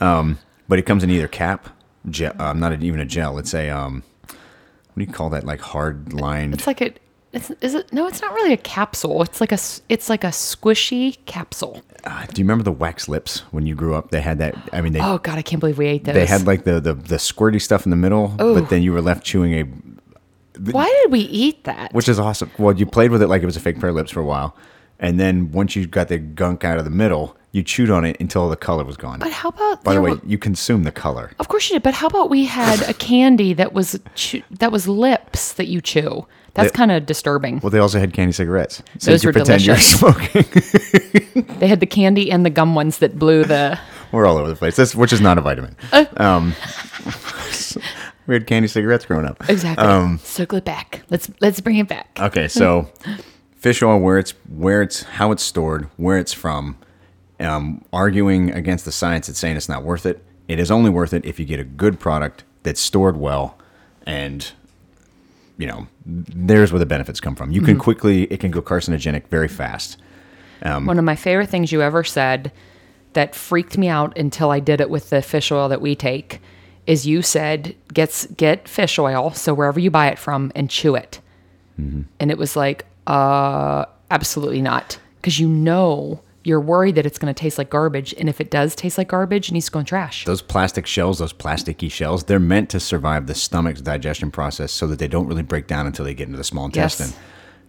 Um, 0.00 0.38
but 0.68 0.78
it 0.78 0.82
comes 0.82 1.02
in 1.04 1.10
either 1.10 1.28
cap, 1.28 1.68
gel, 2.10 2.32
um, 2.40 2.58
not 2.60 2.72
even 2.82 2.98
a 3.00 3.04
gel. 3.04 3.38
It's 3.38 3.54
a 3.54 3.70
um, 3.70 4.02
what 4.94 5.00
do 5.00 5.04
you 5.04 5.12
call 5.12 5.30
that? 5.30 5.44
Like 5.44 5.60
hard 5.60 6.12
lined. 6.12 6.54
It's 6.54 6.66
like 6.66 6.80
a 6.80 6.92
it's, 7.32 7.50
is 7.62 7.74
it 7.74 7.90
no, 7.92 8.06
it's 8.06 8.20
not 8.20 8.32
really 8.34 8.52
a 8.52 8.58
capsule. 8.58 9.22
It's 9.22 9.40
like 9.40 9.52
a 9.52 9.58
it's 9.88 10.08
like 10.10 10.22
a 10.24 10.28
squishy 10.28 11.16
capsule. 11.26 11.82
Uh, 12.04 12.26
do 12.26 12.40
you 12.40 12.44
remember 12.44 12.62
the 12.64 12.72
wax 12.72 13.08
lips 13.08 13.40
when 13.52 13.64
you 13.66 13.74
grew 13.74 13.94
up? 13.94 14.10
They 14.10 14.20
had 14.20 14.38
that. 14.38 14.54
I 14.72 14.80
mean, 14.82 14.92
they 14.92 15.00
Oh 15.00 15.18
god, 15.18 15.38
I 15.38 15.42
can't 15.42 15.60
believe 15.60 15.78
we 15.78 15.86
ate 15.86 16.04
those. 16.04 16.14
they 16.14 16.26
had 16.26 16.46
like 16.46 16.64
the, 16.64 16.78
the 16.80 16.92
the 16.94 17.16
squirty 17.16 17.60
stuff 17.62 17.86
in 17.86 17.90
the 17.90 17.96
middle, 17.96 18.34
Oh. 18.38 18.54
but 18.54 18.68
then 18.68 18.82
you 18.82 18.92
were 18.92 19.00
left 19.00 19.24
chewing 19.24 19.54
a 19.54 19.62
Why 20.72 20.86
did 21.02 21.12
we 21.12 21.20
eat 21.20 21.64
that? 21.64 21.92
which 21.94 22.08
is 22.08 22.18
awesome. 22.18 22.50
Well, 22.58 22.76
you 22.76 22.84
played 22.86 23.10
with 23.10 23.22
it 23.22 23.28
like 23.28 23.42
it 23.42 23.46
was 23.46 23.56
a 23.56 23.60
fake 23.60 23.80
pair 23.80 23.88
of 23.90 23.94
lips 23.96 24.10
for 24.10 24.20
a 24.20 24.24
while, 24.26 24.54
and 24.98 25.18
then 25.18 25.52
once 25.52 25.74
you 25.74 25.86
got 25.86 26.08
the 26.08 26.18
gunk 26.18 26.64
out 26.64 26.76
of 26.78 26.84
the 26.84 26.90
middle, 26.90 27.36
you 27.52 27.62
chewed 27.62 27.90
on 27.90 28.04
it 28.04 28.16
until 28.20 28.48
the 28.48 28.56
color 28.56 28.82
was 28.84 28.96
gone. 28.96 29.18
but 29.20 29.30
how 29.30 29.50
about 29.50 29.84
By 29.84 29.94
the 29.94 30.00
way, 30.02 30.12
were- 30.12 30.20
you 30.24 30.38
consume 30.38 30.82
the 30.84 30.92
color. 30.92 31.30
Of 31.38 31.48
course 31.48 31.68
you 31.70 31.74
did, 31.76 31.82
but 31.82 31.94
how 31.94 32.06
about 32.08 32.28
we 32.30 32.44
had 32.46 32.82
a 32.88 32.94
candy 32.94 33.52
that 33.54 33.72
was 33.72 33.98
chew, 34.14 34.42
that 34.58 34.72
was 34.72 34.88
lips 34.88 35.52
that 35.54 35.66
you 35.68 35.80
chew? 35.80 36.26
That's 36.54 36.70
kind 36.70 36.92
of 36.92 37.06
disturbing. 37.06 37.60
Well, 37.62 37.70
they 37.70 37.78
also 37.78 37.98
had 37.98 38.12
candy 38.12 38.32
cigarettes. 38.32 38.82
So 38.98 39.10
Those 39.10 39.24
you 39.24 39.28
were 39.28 39.32
delicious. 39.32 39.66
you're 39.66 39.76
smoking. 39.78 40.44
They 41.62 41.66
had 41.68 41.80
the 41.80 41.86
candy 41.86 42.30
and 42.30 42.44
the 42.44 42.50
gum 42.50 42.74
ones 42.74 42.98
that 42.98 43.18
blew 43.18 43.44
the. 43.44 43.78
We're 44.12 44.26
all 44.26 44.36
over 44.36 44.48
the 44.48 44.56
place. 44.56 44.76
That's 44.76 44.94
which 44.96 45.12
is 45.12 45.20
not 45.20 45.38
a 45.38 45.40
vitamin. 45.40 45.76
Uh. 45.92 46.04
Um, 46.16 46.54
we 48.26 48.34
had 48.34 48.46
candy 48.46 48.68
cigarettes 48.68 49.06
growing 49.06 49.26
up. 49.26 49.48
Exactly. 49.48 49.86
Um, 49.86 50.18
Circle 50.18 50.58
it 50.58 50.64
back. 50.64 51.02
Let's 51.08 51.30
let's 51.40 51.60
bring 51.60 51.78
it 51.78 51.88
back. 51.88 52.18
Okay, 52.20 52.48
so 52.48 52.90
fish 53.56 53.82
oil, 53.82 53.98
where 54.00 54.18
it's 54.18 54.32
where 54.48 54.82
it's 54.82 55.04
how 55.04 55.32
it's 55.32 55.42
stored, 55.42 55.88
where 55.96 56.18
it's 56.18 56.32
from, 56.32 56.76
um, 57.42 57.84
arguing 57.92 58.50
against 58.52 58.84
the 58.84 58.92
science 58.92 59.26
that's 59.26 59.38
saying 59.38 59.56
it's 59.56 59.68
not 59.68 59.82
worth 59.82 60.06
it. 60.06 60.24
It 60.48 60.58
is 60.58 60.70
only 60.70 60.90
worth 60.90 61.12
it 61.12 61.24
if 61.24 61.38
you 61.38 61.46
get 61.46 61.60
a 61.60 61.64
good 61.64 61.98
product 62.00 62.44
that's 62.62 62.80
stored 62.80 63.16
well, 63.16 63.58
and 64.06 64.50
you 65.58 65.66
know 65.66 65.86
there's 66.04 66.72
where 66.72 66.78
the 66.78 66.86
benefits 66.86 67.20
come 67.20 67.34
from. 67.34 67.52
You 67.52 67.62
can 67.62 67.78
quickly 67.78 68.24
it 68.24 68.40
can 68.40 68.50
go 68.50 68.62
carcinogenic 68.62 69.28
very 69.28 69.48
fast. 69.48 69.98
One 70.86 70.98
of 70.98 71.04
my 71.04 71.16
favorite 71.16 71.48
things 71.48 71.72
you 71.72 71.82
ever 71.82 72.04
said 72.04 72.52
that 73.14 73.34
freaked 73.34 73.76
me 73.76 73.88
out 73.88 74.16
until 74.16 74.50
I 74.50 74.60
did 74.60 74.80
it 74.80 74.88
with 74.90 75.10
the 75.10 75.22
fish 75.22 75.50
oil 75.52 75.68
that 75.68 75.80
we 75.80 75.94
take 75.94 76.40
is 76.86 77.06
you 77.06 77.22
said 77.22 77.74
gets 77.92 78.26
get 78.26 78.68
fish 78.68 78.98
oil 78.98 79.32
so 79.32 79.54
wherever 79.54 79.78
you 79.78 79.90
buy 79.90 80.08
it 80.08 80.18
from 80.18 80.50
and 80.54 80.70
chew 80.70 80.94
it. 80.94 81.20
And 82.20 82.30
it 82.30 82.38
was 82.38 82.56
like 82.56 82.86
uh 83.06 83.84
absolutely 84.10 84.62
not 84.62 84.98
because 85.16 85.38
you 85.38 85.48
know 85.48 86.20
you're 86.44 86.60
worried 86.60 86.96
that 86.96 87.06
it's 87.06 87.18
going 87.18 87.32
to 87.32 87.38
taste 87.40 87.56
like 87.58 87.70
garbage 87.70 88.12
and 88.18 88.28
if 88.28 88.40
it 88.40 88.50
does 88.50 88.74
taste 88.74 88.98
like 88.98 89.08
garbage 89.08 89.48
it 89.48 89.52
needs 89.52 89.66
to 89.66 89.72
go 89.72 89.78
in 89.78 89.84
trash. 89.84 90.24
Those 90.24 90.42
plastic 90.42 90.86
shells, 90.86 91.18
those 91.18 91.32
plasticky 91.32 91.90
shells, 91.90 92.24
they're 92.24 92.40
meant 92.40 92.68
to 92.70 92.80
survive 92.80 93.26
the 93.26 93.34
stomach's 93.34 93.80
digestion 93.80 94.30
process 94.30 94.72
so 94.72 94.86
that 94.88 94.98
they 94.98 95.08
don't 95.08 95.26
really 95.26 95.42
break 95.42 95.66
down 95.66 95.86
until 95.86 96.04
they 96.04 96.14
get 96.14 96.26
into 96.26 96.38
the 96.38 96.44
small 96.44 96.68
Yes. 96.72 96.98
intestine. 97.00 97.22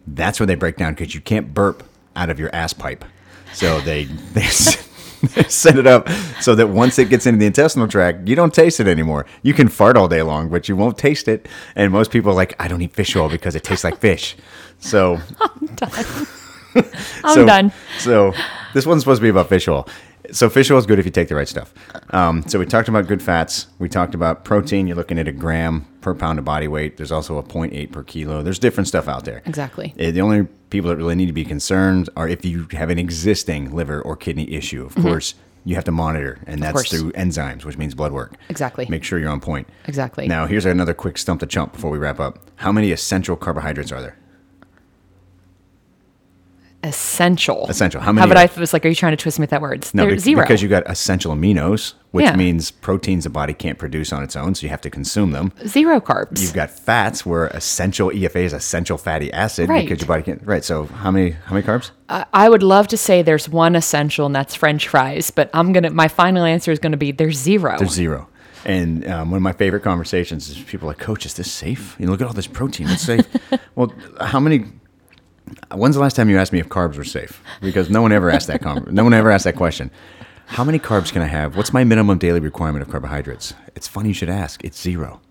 That's 0.08 0.40
where 0.40 0.48
they 0.48 0.56
break 0.56 0.78
down 0.78 0.94
because 0.94 1.14
you 1.16 1.22
can't 1.22 1.54
burp 1.54 1.84
out 2.16 2.30
of 2.30 2.40
your 2.40 2.54
ass 2.54 2.74
pipe. 2.74 3.06
So 3.54 3.80
they, 3.82 4.04
they, 4.34 4.42
they 5.36 5.44
set 5.44 5.78
it 5.78 5.88
up 5.88 6.10
so 6.42 6.56
that 6.56 6.68
once 6.68 6.98
it 7.00 7.10
gets 7.10 7.26
into 7.26 7.40
the 7.40 7.46
intestinal 7.46 7.88
tract, 7.88 8.28
you 8.28 8.36
don't 8.36 8.54
taste 8.54 8.80
it 8.80 8.88
anymore. 8.88 9.26
You 9.44 9.54
can 9.54 9.68
fart 9.70 9.96
all 9.96 10.08
day 10.08 10.22
long, 10.24 10.50
but 10.50 10.68
you 10.68 10.76
won't 10.76 10.98
taste 10.98 11.28
it. 11.28 11.48
And 11.76 11.92
most 11.92 12.12
people 12.12 12.32
are 12.32 12.36
like, 12.36 12.54
I 12.60 12.68
don't 12.68 12.82
eat 12.82 12.94
fish 12.94 13.16
oil 13.16 13.30
because 13.30 13.56
it 13.56 13.64
tastes 13.64 13.84
like 13.84 14.00
fish. 14.00 14.36
So 14.80 15.20
I'm 17.24 17.36
so, 17.36 17.46
done. 17.46 17.72
So 18.00 18.34
this 18.74 18.86
one's 18.86 19.02
supposed 19.04 19.20
to 19.20 19.24
be 19.24 19.30
about 19.30 19.50
fish 19.50 19.68
oil. 19.68 19.88
So 20.32 20.50
fish 20.50 20.72
oil 20.72 20.78
is 20.78 20.86
good 20.86 21.00
if 21.00 21.06
you 21.06 21.12
take 21.12 21.28
the 21.28 21.36
right 21.36 21.48
stuff. 21.48 21.74
Um, 22.12 22.48
so 22.48 22.58
we 22.58 22.66
talked 22.66 22.88
about 22.88 23.08
good 23.08 23.22
fats. 23.22 23.68
We 23.80 23.90
talked 23.90 24.16
about 24.16 24.46
protein. 24.46 24.88
You're 24.88 24.96
looking 24.96 25.20
at 25.20 25.28
a 25.28 25.32
gram 25.34 25.86
per 26.02 26.16
pound 26.16 26.40
of 26.40 26.46
body 26.46 26.68
weight. 26.68 26.96
There's 26.98 27.12
also 27.12 27.38
a 27.38 27.44
0.8 27.44 27.92
per 27.92 28.04
kilo. 28.04 28.42
There's 28.42 28.58
different 28.60 28.88
stuff 28.88 29.08
out 29.08 29.26
there. 29.26 29.42
Exactly. 29.46 29.94
Uh, 30.00 30.12
The 30.12 30.22
only 30.22 30.46
people 30.70 30.90
that 30.90 30.96
really 30.98 31.16
need 31.16 31.26
to 31.28 31.34
be 31.34 31.44
concerned 31.44 32.10
are 32.16 32.28
if 32.28 32.46
you 32.46 32.68
have 32.72 32.90
an 32.90 32.98
existing 33.00 33.76
liver 33.76 34.02
or 34.02 34.16
kidney 34.16 34.50
issue. 34.54 34.86
Of 34.86 34.96
course, 34.96 35.36
you 35.66 35.76
have 35.76 35.84
to 35.86 35.92
monitor, 35.92 36.40
and 36.48 36.62
that's 36.64 36.90
through 36.90 37.12
enzymes, 37.12 37.64
which 37.66 37.78
means 37.78 37.94
blood 37.94 38.12
work. 38.12 38.34
Exactly. 38.50 38.86
Make 38.90 39.04
sure 39.04 39.20
you're 39.20 39.30
on 39.30 39.40
point. 39.40 39.68
Exactly. 39.86 40.28
Now, 40.28 40.46
here's 40.46 40.66
another 40.66 40.94
quick 40.94 41.18
stump 41.18 41.42
to 41.42 41.46
chump 41.46 41.74
before 41.74 41.92
we 41.92 41.98
wrap 41.98 42.20
up. 42.20 42.40
How 42.56 42.72
many 42.72 42.92
essential 42.92 43.36
carbohydrates 43.36 43.92
are 43.92 44.02
there? 44.02 44.18
Essential. 46.84 47.65
Essential. 47.69 48.00
How 48.02 48.08
How 48.08 48.12
many 48.13 48.26
about 48.32 48.38
are- 48.38 48.58
I 48.58 48.60
was 48.60 48.74
like, 48.74 48.86
are 48.86 48.89
you 48.89 48.96
trying 48.96 49.13
to 49.13 49.17
twist 49.17 49.39
me 49.39 49.43
with 49.43 49.50
that 49.52 49.62
word? 49.62 49.88
No, 49.93 50.06
They're 50.06 50.17
zero. 50.17 50.41
because 50.41 50.62
you 50.62 50.69
got 50.69 50.84
essential 50.89 51.34
aminos, 51.34 51.93
which 52.12 52.26
Yeah. 52.26 52.36
means 52.36 52.72
proteins 52.72 53.24
the 53.24 53.30
body 53.30 53.54
can't 53.54 53.78
produce 53.78 54.12
on 54.13 54.22
its 54.24 54.36
own, 54.36 54.54
so 54.56 54.63
you 54.63 54.69
have 54.69 54.82
to 54.82 54.89
consume 54.89 55.32
them. 55.32 55.52
zero 55.67 56.00
carbs. 56.02 56.41
You've 56.41 56.54
got 56.54 56.69
fats, 56.69 57.26
where 57.26 57.48
essential 57.48 58.12
EFA 58.12 58.43
is 58.46 58.54
essential 58.54 58.98
fatty 58.98 59.32
acid 59.34 59.69
Right. 59.69 59.88
because 59.88 60.02
your 60.02 60.08
body 60.08 60.24
can't. 60.24 60.41
Right. 60.46 60.63
So 60.63 60.86
how 60.86 61.10
many 61.12 61.32
how 61.46 61.56
many 61.56 61.65
carbs? 61.65 61.91
I- 62.10 62.26
I 62.34 62.50
would 62.50 62.63
love 62.63 62.88
to 62.89 62.98
say 62.98 63.22
there's 63.22 63.48
one 63.50 63.76
essential, 63.76 64.26
and 64.26 64.36
that's 64.36 64.54
French 64.56 64.88
fries. 64.88 65.32
But 65.32 65.50
I'm 65.54 65.72
gonna. 65.74 65.89
My 65.89 66.08
final 66.08 66.43
answer 66.43 66.72
is 66.72 66.80
gonna 66.80 66.98
be 66.98 67.12
there's 67.12 67.38
zero. 67.38 67.76
There's 67.80 67.91
zero. 67.91 68.28
And 68.65 69.06
um, 69.10 69.30
one 69.32 69.38
of 69.38 69.41
my 69.43 69.52
favorite 69.52 69.84
conversations 69.84 70.48
is 70.50 70.58
people 70.58 70.88
are 70.88 70.91
like, 70.91 70.98
Coach, 71.00 71.26
is 71.26 71.34
this 71.34 71.52
safe? 71.52 71.98
You 72.00 72.06
know, 72.06 72.13
look 72.13 72.22
at 72.22 72.28
all 72.28 72.34
this 72.34 72.48
protein. 72.48 72.88
It's 72.89 73.02
safe. 73.02 73.26
well, 73.76 73.91
how 74.22 74.39
many? 74.39 74.65
When's 75.74 75.96
the 75.96 76.02
last 76.02 76.16
time 76.16 76.30
you 76.30 76.38
asked 76.38 76.54
me 76.54 76.60
if 76.60 76.70
carbs 76.70 76.98
were 76.98 77.04
safe? 77.04 77.42
Because 77.62 77.89
no 77.89 78.02
one 78.02 78.12
ever 78.12 78.30
asked 78.30 78.48
that. 78.48 78.62
Con- 78.62 78.88
no 78.92 79.04
one 79.04 79.13
ever 79.13 79.32
asked 79.32 79.46
that 79.46 79.56
question. 79.56 79.92
How 80.48 80.63
many 80.63 80.78
carbs 80.80 81.12
can 81.12 81.22
I 81.22 81.28
have? 81.28 81.56
What's 81.56 81.74
my 81.74 81.84
minimum 81.84 82.18
daily 82.18 82.39
requirement 82.39 82.84
of 82.84 82.89
carbohydrates? 82.89 83.54
It's 83.76 83.88
funny 83.88 84.10
you 84.10 84.13
should 84.13 84.30
ask. 84.30 84.63
It's 84.63 84.80
zero. 84.82 85.22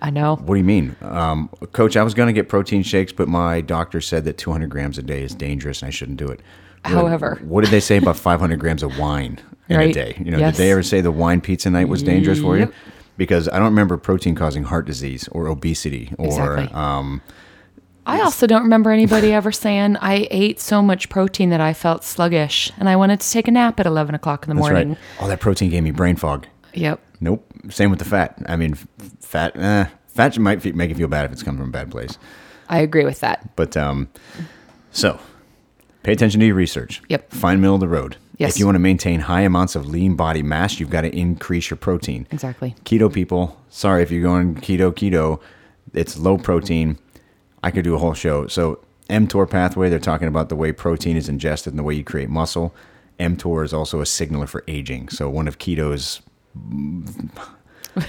I 0.00 0.10
know. 0.10 0.36
What 0.36 0.54
do 0.54 0.58
you 0.58 0.64
mean, 0.64 0.94
um, 1.02 1.48
Coach? 1.72 1.96
I 1.96 2.04
was 2.04 2.14
going 2.14 2.28
to 2.28 2.32
get 2.32 2.48
protein 2.48 2.82
shakes, 2.84 3.12
but 3.12 3.26
my 3.26 3.60
doctor 3.60 4.00
said 4.00 4.24
that 4.26 4.38
200 4.38 4.68
grams 4.70 4.96
a 4.98 5.02
day 5.02 5.22
is 5.22 5.34
dangerous 5.34 5.82
and 5.82 5.88
I 5.88 5.90
shouldn't 5.90 6.18
do 6.18 6.28
it. 6.28 6.40
However. 6.84 7.38
what 7.42 7.62
did 7.64 7.70
they 7.70 7.80
say 7.80 7.96
about 7.96 8.16
500 8.16 8.60
grams 8.60 8.82
of 8.84 8.96
wine 8.98 9.40
in 9.68 9.80
a 9.80 9.92
day? 9.92 10.14
You 10.24 10.30
know, 10.30 10.38
Yes. 10.38 10.56
did 10.56 10.62
they 10.64 10.70
ever 10.70 10.82
say 10.84 11.00
the 11.00 11.10
wine 11.10 11.40
pizza 11.40 11.68
night 11.70 11.88
was 11.88 12.02
dangerous 12.02 12.38
for 12.40 12.56
you? 12.56 12.72
Because 13.16 13.48
I 13.48 13.54
don't 13.58 13.64
remember 13.70 13.96
protein 13.96 14.36
causing 14.36 14.62
heart 14.62 14.86
disease 14.86 15.26
or 15.32 15.48
obesity 15.48 16.12
or 16.18 16.26
Exactly. 16.26 16.68
um, 16.72 17.20
I 18.08 18.20
also 18.22 18.46
don't 18.46 18.62
remember 18.62 18.90
anybody 18.90 19.32
ever 19.32 19.52
saying 19.52 19.96
I 19.98 20.26
ate 20.30 20.60
so 20.60 20.82
much 20.82 21.08
protein 21.08 21.50
that 21.50 21.60
I 21.60 21.74
felt 21.74 22.04
sluggish 22.04 22.72
and 22.78 22.88
I 22.88 22.96
wanted 22.96 23.20
to 23.20 23.30
take 23.30 23.48
a 23.48 23.50
nap 23.50 23.78
at 23.78 23.86
11 23.86 24.14
o'clock 24.14 24.44
in 24.44 24.48
the 24.50 24.54
that's 24.54 24.70
morning. 24.70 24.88
right. 24.90 24.98
All 25.20 25.28
that 25.28 25.40
protein 25.40 25.70
gave 25.70 25.82
me 25.82 25.90
brain 25.90 26.16
fog. 26.16 26.46
Yep. 26.74 27.00
Nope. 27.20 27.44
Same 27.70 27.90
with 27.90 27.98
the 27.98 28.04
fat. 28.04 28.40
I 28.46 28.56
mean, 28.56 28.74
fat. 29.20 29.56
Eh, 29.56 29.86
fat 30.06 30.38
might 30.38 30.62
fe- 30.62 30.72
make 30.72 30.88
you 30.90 30.96
feel 30.96 31.08
bad 31.08 31.24
if 31.26 31.32
it's 31.32 31.42
coming 31.42 31.60
from 31.60 31.68
a 31.68 31.72
bad 31.72 31.90
place. 31.90 32.16
I 32.68 32.80
agree 32.80 33.04
with 33.04 33.20
that. 33.20 33.56
But 33.56 33.76
um, 33.76 34.08
so 34.90 35.18
pay 36.02 36.12
attention 36.12 36.40
to 36.40 36.46
your 36.46 36.54
research. 36.54 37.02
Yep. 37.08 37.32
Find 37.32 37.60
middle 37.60 37.74
of 37.76 37.80
the 37.80 37.88
road. 37.88 38.16
Yes. 38.38 38.54
If 38.54 38.60
you 38.60 38.66
want 38.66 38.76
to 38.76 38.80
maintain 38.80 39.20
high 39.20 39.40
amounts 39.40 39.74
of 39.74 39.86
lean 39.86 40.14
body 40.14 40.42
mass, 40.42 40.78
you've 40.78 40.90
got 40.90 41.00
to 41.00 41.14
increase 41.14 41.70
your 41.70 41.76
protein. 41.76 42.26
Exactly. 42.30 42.74
Keto 42.84 43.12
people, 43.12 43.60
sorry 43.68 44.02
if 44.02 44.12
you're 44.12 44.22
going 44.22 44.54
keto, 44.54 44.92
keto, 44.92 45.40
it's 45.92 46.16
low 46.16 46.38
protein. 46.38 46.98
I 47.62 47.70
could 47.70 47.84
do 47.84 47.94
a 47.94 47.98
whole 47.98 48.14
show. 48.14 48.46
So 48.46 48.80
mTOR 49.10 49.48
pathway, 49.50 49.88
they're 49.88 49.98
talking 49.98 50.28
about 50.28 50.48
the 50.48 50.56
way 50.56 50.72
protein 50.72 51.16
is 51.16 51.28
ingested 51.28 51.72
and 51.72 51.78
the 51.78 51.82
way 51.82 51.94
you 51.94 52.04
create 52.04 52.28
muscle. 52.28 52.74
mTOR 53.18 53.64
is 53.64 53.72
also 53.72 54.00
a 54.00 54.06
signaler 54.06 54.46
for 54.46 54.64
aging. 54.68 55.08
So 55.08 55.28
one 55.28 55.48
of 55.48 55.58
keto's 55.58 56.20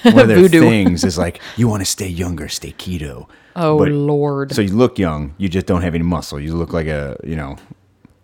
one 0.03 0.19
of 0.19 0.27
their 0.27 0.47
things 0.47 1.03
is 1.03 1.17
like 1.17 1.41
you 1.57 1.67
want 1.67 1.81
to 1.81 1.85
stay 1.85 2.07
younger, 2.07 2.47
stay 2.47 2.71
keto. 2.73 3.27
Oh, 3.55 3.77
But- 3.79 3.89
Lord. 3.91 4.53
So 4.53 4.61
you 4.61 4.73
look 4.73 4.99
young, 4.99 5.33
you 5.37 5.49
just 5.49 5.65
don't 5.65 5.81
have 5.81 5.95
any 5.95 6.03
muscle. 6.03 6.39
You 6.39 6.55
look 6.55 6.73
like 6.73 6.87
a 6.87 7.17
you 7.23 7.35
know 7.35 7.57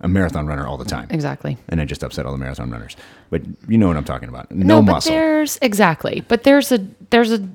a 0.02 0.08
marathon 0.08 0.46
runner 0.46 0.68
all 0.68 0.78
the 0.78 0.86
time. 0.86 1.08
Exactly. 1.10 1.58
And 1.70 1.82
I 1.82 1.86
just 1.86 2.04
upset 2.04 2.26
all 2.26 2.32
the 2.32 2.38
marathon 2.38 2.70
runners. 2.70 2.96
But 3.30 3.42
you 3.68 3.78
know 3.78 3.88
what 3.88 3.98
I'm 3.98 4.04
talking 4.04 4.30
about. 4.30 4.52
No, 4.52 4.82
but 4.82 4.92
muscle. 4.92 5.12
there's 5.14 5.58
exactly. 5.62 6.24
But 6.28 6.44
there's 6.44 6.72
a 6.72 6.86
there's 7.10 7.32
a 7.32 7.48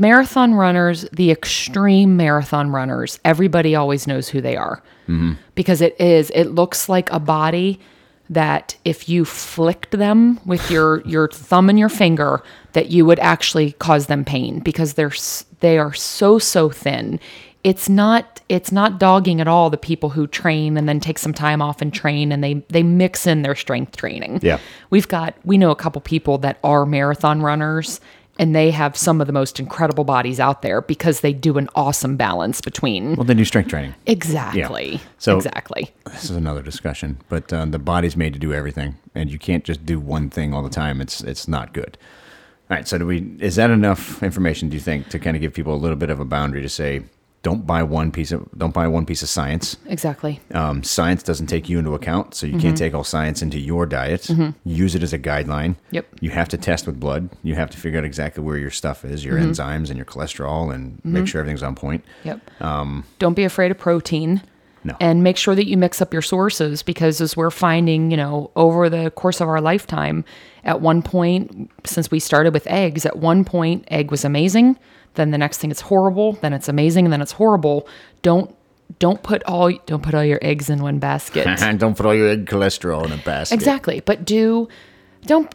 marathon 0.00 0.54
runners, 0.54 1.06
the 1.12 1.30
extreme 1.30 2.16
marathon 2.16 2.70
runners. 2.70 3.18
Everybody 3.24 3.74
always 3.74 4.06
knows 4.06 4.28
who 4.28 4.40
they 4.40 4.56
are 4.56 4.82
Mm-hmm. 5.08 5.32
because 5.54 5.80
it 5.80 5.98
is. 5.98 6.30
It 6.34 6.48
looks 6.48 6.86
like 6.88 7.10
a 7.10 7.18
body 7.18 7.80
that 8.28 8.76
if 8.84 9.08
you 9.08 9.24
flicked 9.24 9.92
them 9.92 10.38
with 10.44 10.70
your 10.70 11.00
your 11.06 11.28
thumb 11.28 11.70
and 11.70 11.78
your 11.78 11.88
finger, 11.88 12.42
that 12.74 12.90
you 12.90 13.06
would 13.06 13.18
actually 13.18 13.72
cause 13.72 14.06
them 14.06 14.22
pain 14.24 14.58
because 14.60 14.94
they're 14.94 15.12
they 15.60 15.78
are 15.78 15.94
so 15.94 16.38
so 16.38 16.68
thin. 16.68 17.18
It's 17.64 17.88
not 17.88 18.42
it's 18.50 18.70
not 18.70 19.00
dogging 19.00 19.40
at 19.40 19.48
all 19.48 19.70
the 19.70 19.78
people 19.78 20.10
who 20.10 20.26
train 20.26 20.76
and 20.76 20.86
then 20.86 21.00
take 21.00 21.18
some 21.18 21.32
time 21.32 21.62
off 21.62 21.80
and 21.80 21.92
train 21.92 22.30
and 22.30 22.44
they 22.44 22.62
they 22.68 22.82
mix 22.82 23.26
in 23.26 23.40
their 23.42 23.54
strength 23.56 23.96
training. 23.96 24.40
Yeah. 24.42 24.58
We've 24.90 25.08
got 25.08 25.34
we 25.42 25.56
know 25.56 25.70
a 25.70 25.76
couple 25.76 26.02
people 26.02 26.36
that 26.38 26.58
are 26.62 26.84
marathon 26.84 27.40
runners 27.40 27.98
and 28.38 28.54
they 28.54 28.70
have 28.70 28.96
some 28.96 29.20
of 29.20 29.26
the 29.26 29.32
most 29.32 29.58
incredible 29.58 30.04
bodies 30.04 30.38
out 30.40 30.62
there 30.62 30.80
because 30.80 31.20
they 31.20 31.32
do 31.32 31.58
an 31.58 31.68
awesome 31.74 32.16
balance 32.16 32.60
between 32.60 33.16
well, 33.16 33.24
they 33.24 33.34
do 33.34 33.44
strength 33.44 33.68
training. 33.70 33.94
exactly 34.06 35.00
So- 35.18 35.36
exactly 35.36 35.92
This 36.06 36.24
is 36.24 36.30
another 36.30 36.62
discussion. 36.62 37.18
But 37.28 37.52
uh, 37.52 37.64
the 37.66 37.78
body's 37.78 38.16
made 38.16 38.32
to 38.34 38.38
do 38.38 38.52
everything, 38.52 38.96
and 39.14 39.30
you 39.30 39.38
can't 39.38 39.64
just 39.64 39.84
do 39.84 39.98
one 40.00 40.30
thing 40.30 40.54
all 40.54 40.62
the 40.62 40.70
time. 40.70 41.00
It's 41.00 41.20
it's 41.22 41.48
not 41.48 41.72
good. 41.72 41.98
All 42.70 42.76
right. 42.76 42.86
So 42.86 42.98
do 42.98 43.06
we? 43.06 43.36
Is 43.40 43.56
that 43.56 43.70
enough 43.70 44.22
information? 44.22 44.68
Do 44.68 44.74
you 44.76 44.80
think 44.82 45.08
to 45.08 45.18
kind 45.18 45.36
of 45.36 45.40
give 45.40 45.54
people 45.54 45.74
a 45.74 45.80
little 45.82 45.96
bit 45.96 46.10
of 46.10 46.20
a 46.20 46.24
boundary 46.24 46.60
to 46.62 46.68
say, 46.68 47.02
don't 47.48 47.66
buy 47.66 47.82
one 47.82 48.12
piece 48.12 48.30
of 48.30 48.46
don't 48.58 48.74
buy 48.74 48.86
one 48.86 49.06
piece 49.06 49.22
of 49.22 49.28
science. 49.30 49.78
exactly 49.86 50.38
Um, 50.52 50.82
science 50.82 51.22
doesn't 51.22 51.46
take 51.46 51.66
you 51.70 51.78
into 51.78 51.94
account, 51.94 52.34
so 52.34 52.46
you 52.46 52.52
can't 52.52 52.74
mm-hmm. 52.74 52.74
take 52.74 52.92
all 52.92 53.04
science 53.04 53.40
into 53.40 53.58
your 53.58 53.86
diet. 53.86 54.24
Mm-hmm. 54.24 54.50
Use 54.68 54.94
it 54.94 55.02
as 55.02 55.14
a 55.14 55.18
guideline. 55.18 55.76
Yep. 55.90 56.06
You 56.20 56.28
have 56.28 56.50
to 56.50 56.58
test 56.58 56.86
with 56.86 57.00
blood. 57.00 57.30
You 57.42 57.54
have 57.54 57.70
to 57.70 57.78
figure 57.78 57.98
out 57.98 58.04
exactly 58.04 58.44
where 58.44 58.58
your 58.58 58.70
stuff 58.70 59.02
is, 59.02 59.24
your 59.24 59.38
mm-hmm. 59.38 59.52
enzymes 59.52 59.88
and 59.88 59.96
your 59.96 60.04
cholesterol, 60.04 60.74
and 60.74 61.02
make 61.04 61.26
sure 61.26 61.40
everything's 61.40 61.62
on 61.62 61.74
point. 61.74 62.04
Yep. 62.24 62.38
Um, 62.60 63.04
don't 63.18 63.32
be 63.32 63.44
afraid 63.44 63.70
of 63.70 63.78
protein. 63.78 64.42
No. 64.88 64.96
And 65.00 65.22
make 65.22 65.36
sure 65.36 65.54
that 65.54 65.66
you 65.66 65.76
mix 65.76 66.02
up 66.02 66.12
your 66.12 66.22
sources 66.22 66.82
because 66.82 67.20
as 67.20 67.36
we're 67.36 67.50
finding, 67.50 68.10
you 68.10 68.16
know, 68.16 68.50
over 68.56 68.88
the 68.88 69.10
course 69.12 69.40
of 69.40 69.48
our 69.48 69.60
lifetime, 69.60 70.24
at 70.64 70.80
one 70.80 71.02
point, 71.02 71.70
since 71.84 72.10
we 72.10 72.18
started 72.18 72.52
with 72.52 72.66
eggs, 72.66 73.06
at 73.06 73.18
one 73.18 73.44
point, 73.44 73.84
egg 73.88 74.10
was 74.10 74.24
amazing. 74.24 74.78
Then 75.14 75.30
the 75.30 75.38
next 75.38 75.58
thing 75.58 75.70
it's 75.70 75.80
horrible. 75.80 76.32
Then 76.34 76.52
it's 76.52 76.68
amazing, 76.68 77.06
and 77.06 77.12
then 77.12 77.20
it's 77.20 77.32
horrible. 77.32 77.88
Don't 78.22 78.54
don't 78.98 79.22
put 79.22 79.42
all 79.44 79.70
don't 79.86 80.02
put 80.02 80.14
all 80.14 80.24
your 80.24 80.38
eggs 80.42 80.70
in 80.70 80.82
one 80.82 80.98
basket. 80.98 81.46
don't 81.78 81.96
put 81.96 82.06
all 82.06 82.14
your 82.14 82.28
egg 82.28 82.46
cholesterol 82.46 83.04
in 83.04 83.12
a 83.12 83.16
basket. 83.18 83.54
Exactly. 83.54 84.00
But 84.00 84.24
do 84.24 84.68
don't 85.22 85.52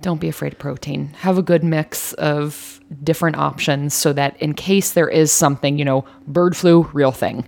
don't 0.00 0.20
be 0.20 0.28
afraid 0.28 0.52
of 0.52 0.58
protein. 0.58 1.08
Have 1.20 1.38
a 1.38 1.42
good 1.42 1.64
mix 1.64 2.12
of 2.14 2.80
different 3.02 3.36
options 3.36 3.94
so 3.94 4.12
that 4.12 4.40
in 4.40 4.54
case 4.54 4.92
there 4.92 5.08
is 5.08 5.32
something, 5.32 5.78
you 5.78 5.84
know, 5.84 6.04
bird 6.26 6.56
flu, 6.56 6.88
real 6.92 7.12
thing. 7.12 7.46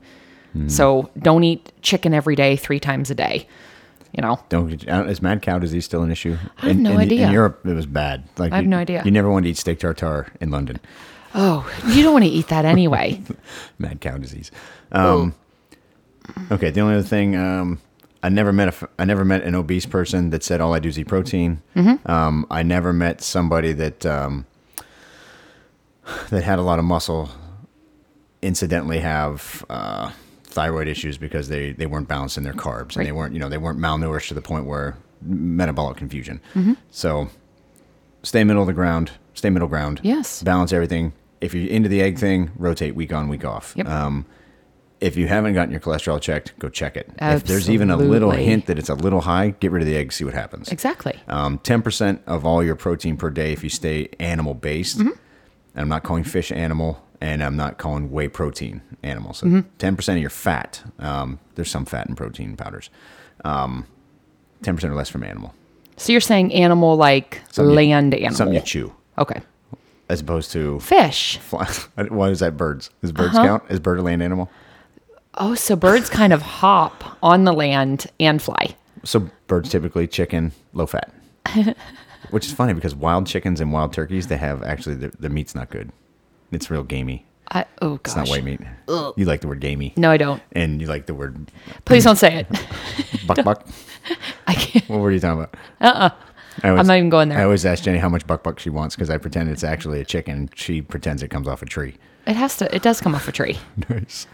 Hmm. 0.52 0.68
So 0.68 1.11
don't 1.18 1.44
eat 1.44 1.72
chicken 1.82 2.14
every 2.14 2.37
day, 2.37 2.56
three 2.56 2.80
times 2.80 3.11
a 3.11 3.14
day. 3.14 3.46
You 4.12 4.22
know, 4.22 4.40
Don't 4.48 4.88
uh, 4.88 5.04
is 5.04 5.20
mad 5.20 5.42
cow 5.42 5.58
disease 5.58 5.84
still 5.84 6.02
an 6.02 6.11
issue? 6.11 6.38
I 6.62 6.68
have 6.68 6.76
in, 6.76 6.82
no 6.82 6.92
in, 6.92 6.98
idea. 6.98 7.26
In 7.26 7.32
Europe, 7.32 7.61
it 7.66 7.74
was 7.74 7.84
bad. 7.84 8.24
Like 8.38 8.52
I 8.52 8.56
have 8.56 8.64
you- 8.64 8.70
no 8.70 8.78
idea. 8.78 9.02
You 9.04 9.11
never 9.11 9.30
want 9.30 9.44
to 9.44 9.50
eat 9.50 9.58
steak 9.58 9.78
tartare 9.80 10.32
in 10.40 10.50
London. 10.50 10.80
oh, 11.34 11.70
you 11.88 12.02
don't 12.02 12.14
want 12.14 12.24
to 12.24 12.30
eat 12.30 12.48
that 12.48 12.64
anyway. 12.64 13.20
Mad 13.78 14.00
cow 14.00 14.16
disease. 14.16 14.50
Um, 14.92 15.34
okay. 16.50 16.70
The 16.70 16.80
only 16.80 16.94
other 16.94 17.06
thing, 17.06 17.37
um, 17.37 17.80
I 18.22 18.30
never 18.30 18.50
met 18.50 18.68
a, 18.82 18.88
I 18.98 19.04
never 19.04 19.26
met 19.26 19.42
an 19.42 19.54
obese 19.54 19.84
person 19.84 20.30
that 20.30 20.42
said 20.42 20.62
all 20.62 20.72
I 20.72 20.78
do 20.78 20.88
is 20.88 20.98
eat 20.98 21.06
protein. 21.06 21.61
Mm-hmm. 21.76 22.11
Um, 22.11 22.46
I 22.50 22.62
never 22.62 22.94
met 22.94 23.20
somebody 23.20 23.74
that 23.74 24.06
um, 24.06 24.46
that 26.30 26.42
had 26.42 26.58
a 26.58 26.62
lot 26.62 26.78
of 26.78 26.87
muscle. 26.87 27.28
Incidentally, 28.40 29.00
have 29.00 29.64
uh, 29.68 30.12
thyroid 30.59 30.88
issues 30.88 31.16
because 31.16 31.49
they 31.49 31.71
they 31.71 31.87
weren't 31.87 32.09
balanced 32.09 32.37
in 32.37 32.42
their 32.42 32.53
carbs 32.53 32.97
and 32.97 33.07
they 33.07 33.12
weren't 33.12 33.33
you 33.33 33.38
know 33.38 33.49
they 33.49 33.59
weren't 33.59 33.79
malnourished 33.79 34.27
to 34.27 34.35
the 34.35 34.42
point 34.42 34.66
where 34.66 34.97
metabolic 35.23 35.97
confusion. 35.97 36.40
Mm-hmm. 36.55 36.73
So 36.90 37.29
stay 38.25 38.42
middle 38.42 38.62
of 38.62 38.66
the 38.66 38.73
ground. 38.73 39.12
Stay 39.35 39.51
middle 39.51 39.68
ground. 39.68 40.01
Yes. 40.03 40.42
Balance 40.42 40.73
everything. 40.73 41.12
If 41.40 41.55
you're 41.55 41.71
into 41.71 41.88
the 41.88 42.03
egg 42.03 42.18
thing, 42.18 42.51
rotate 42.57 42.97
week 42.97 43.12
on, 43.12 43.29
week 43.29 43.44
off. 43.44 43.73
Yep. 43.77 43.87
Um, 43.87 44.27
if 45.01 45.16
you 45.16 45.29
haven't 45.29 45.55
gotten 45.55 45.71
your 45.71 45.81
cholesterol 45.81 46.21
checked, 46.21 46.59
go 46.59 46.68
check 46.68 46.97
it. 46.97 47.09
If 47.21 47.44
there's 47.44 47.71
even 47.71 47.88
a 47.90 47.97
little 47.97 48.33
hint 48.33 48.66
that 48.66 48.81
it's 48.81 48.88
a 48.88 48.97
little 48.97 49.21
high, 49.21 49.51
get 49.61 49.71
rid 49.71 49.81
of 49.81 49.87
the 49.87 49.97
egg, 49.97 50.12
see 50.12 50.25
what 50.25 50.35
happens. 50.35 50.73
exactly. 50.73 51.14
Um, 51.29 51.61
10% 51.61 52.18
of 52.27 52.44
all 52.44 52.64
your 52.64 52.75
protein 52.75 53.16
per 53.16 53.31
day 53.31 53.53
if 53.53 53.62
you 53.62 53.71
stay 53.71 54.09
animal 54.18 54.55
based. 54.55 54.99
Mm-hmm. 54.99 55.11
And 55.11 55.83
I'm 55.83 55.88
not 55.88 56.03
calling 56.03 56.25
fish 56.25 56.51
animal, 56.51 57.01
and 57.20 57.42
I'm 57.42 57.57
not 57.57 57.78
calling 57.78 58.11
whey 58.11 58.28
protein 58.28 58.81
animal. 59.02 59.35
So 59.35 59.46
Mm-hmm. 59.46 59.68
10% 59.78 60.12
of 60.14 60.20
your 60.20 60.31
fat, 60.31 60.83
um, 60.98 61.38
there's 61.54 61.70
some 61.70 61.85
fat 61.85 62.09
in 62.09 62.14
protein 62.14 62.57
powders. 62.57 62.90
Um, 63.44 63.87
10% 64.62 64.85
or 64.85 64.94
less 64.94 65.09
from 65.09 65.22
animal. 65.24 65.54
So 65.96 66.12
you're 66.12 66.20
saying 66.20 66.52
animal 66.54 66.96
like 66.96 67.42
Something 67.50 67.70
you- 67.70 67.76
land 67.76 68.14
animal. 68.14 68.35
Something 68.37 68.54
you 68.54 68.61
chew, 68.61 68.92
Okay. 69.18 69.40
as 70.09 70.20
opposed 70.20 70.52
to. 70.52 70.78
Fish. 70.81 71.38
Fly. 71.38 71.68
What 72.09 72.31
is 72.31 72.40
that? 72.40 72.57
Birds? 72.57 72.90
Does 73.02 73.12
birds 73.12 73.35
Uh-huh. 73.37 73.44
count? 73.46 73.62
Is 73.68 73.81
bird 73.81 73.98
a 73.98 74.02
land 74.02 74.22
animal? 74.22 74.50
Oh, 75.35 75.54
so 75.54 75.76
birds 75.76 76.09
kind 76.11 76.33
of 76.33 76.42
hop 76.42 77.16
on 77.22 77.44
the 77.44 77.52
land 77.52 78.07
and 78.18 78.40
fly. 78.42 78.74
So 79.04 79.28
birds 79.46 79.70
typically 79.70 80.07
chicken, 80.09 80.50
low 80.72 80.87
fat. 80.87 81.12
Which 82.31 82.46
is 82.46 82.52
funny 82.52 82.74
because 82.74 82.94
wild 82.94 83.26
chickens 83.26 83.61
and 83.61 83.72
wild 83.72 83.92
turkeys, 83.92 84.26
they 84.26 84.37
have 84.37 84.62
actually 84.64 84.96
the, 84.96 85.12
the 85.20 85.28
meat's 85.28 85.54
not 85.54 85.70
good. 85.70 85.90
It's 86.52 86.70
real 86.70 86.82
gamey. 86.82 87.24
I, 87.50 87.64
oh 87.80 87.96
gosh. 87.96 88.00
It's 88.04 88.16
not 88.16 88.28
white 88.28 88.44
meat. 88.44 88.61
You 88.88 89.24
like 89.24 89.40
the 89.40 89.48
word 89.48 89.61
gamey. 89.61 89.94
No, 89.96 90.11
I 90.11 90.18
don't. 90.18 90.42
And 90.52 90.80
you 90.80 90.87
like 90.87 91.06
the 91.06 91.14
word 91.14 91.50
Please 91.87 92.04
don't 92.04 92.16
say 92.16 92.40
it. 92.40 93.26
buck 93.26 93.42
buck. 93.42 93.66
I 94.46 94.54
can't. 94.54 94.88
What 94.88 95.00
were 95.00 95.11
you 95.11 95.20
talking 95.20 95.42
about? 95.44 95.54
Uh-uh. 95.80 96.11
I 96.62 96.68
I'm 96.70 96.87
not 96.87 96.96
even 96.96 97.08
going 97.08 97.28
there. 97.28 97.38
I 97.38 97.44
always 97.44 97.64
ask 97.64 97.84
Jenny 97.84 97.98
how 97.98 98.08
much 98.08 98.26
buck 98.26 98.42
buck 98.42 98.58
she 98.58 98.70
wants 98.70 98.96
because 98.96 99.11
I 99.11 99.18
pretend 99.18 99.48
it's 99.48 99.64
actually 99.64 100.00
a 100.00 100.04
chicken. 100.04 100.50
She 100.54 100.82
pretends 100.82 101.22
it 101.22 101.28
comes 101.28 101.48
off 101.48 101.62
a 101.62 101.66
tree. 101.66 101.96
It 102.26 102.37
has 102.37 102.56
to. 102.58 102.74
It 102.74 102.82
does 102.82 103.00
come 103.00 103.14
off 103.14 103.28
a 103.28 103.32
tree. 103.32 103.58
Nice. 103.88 104.26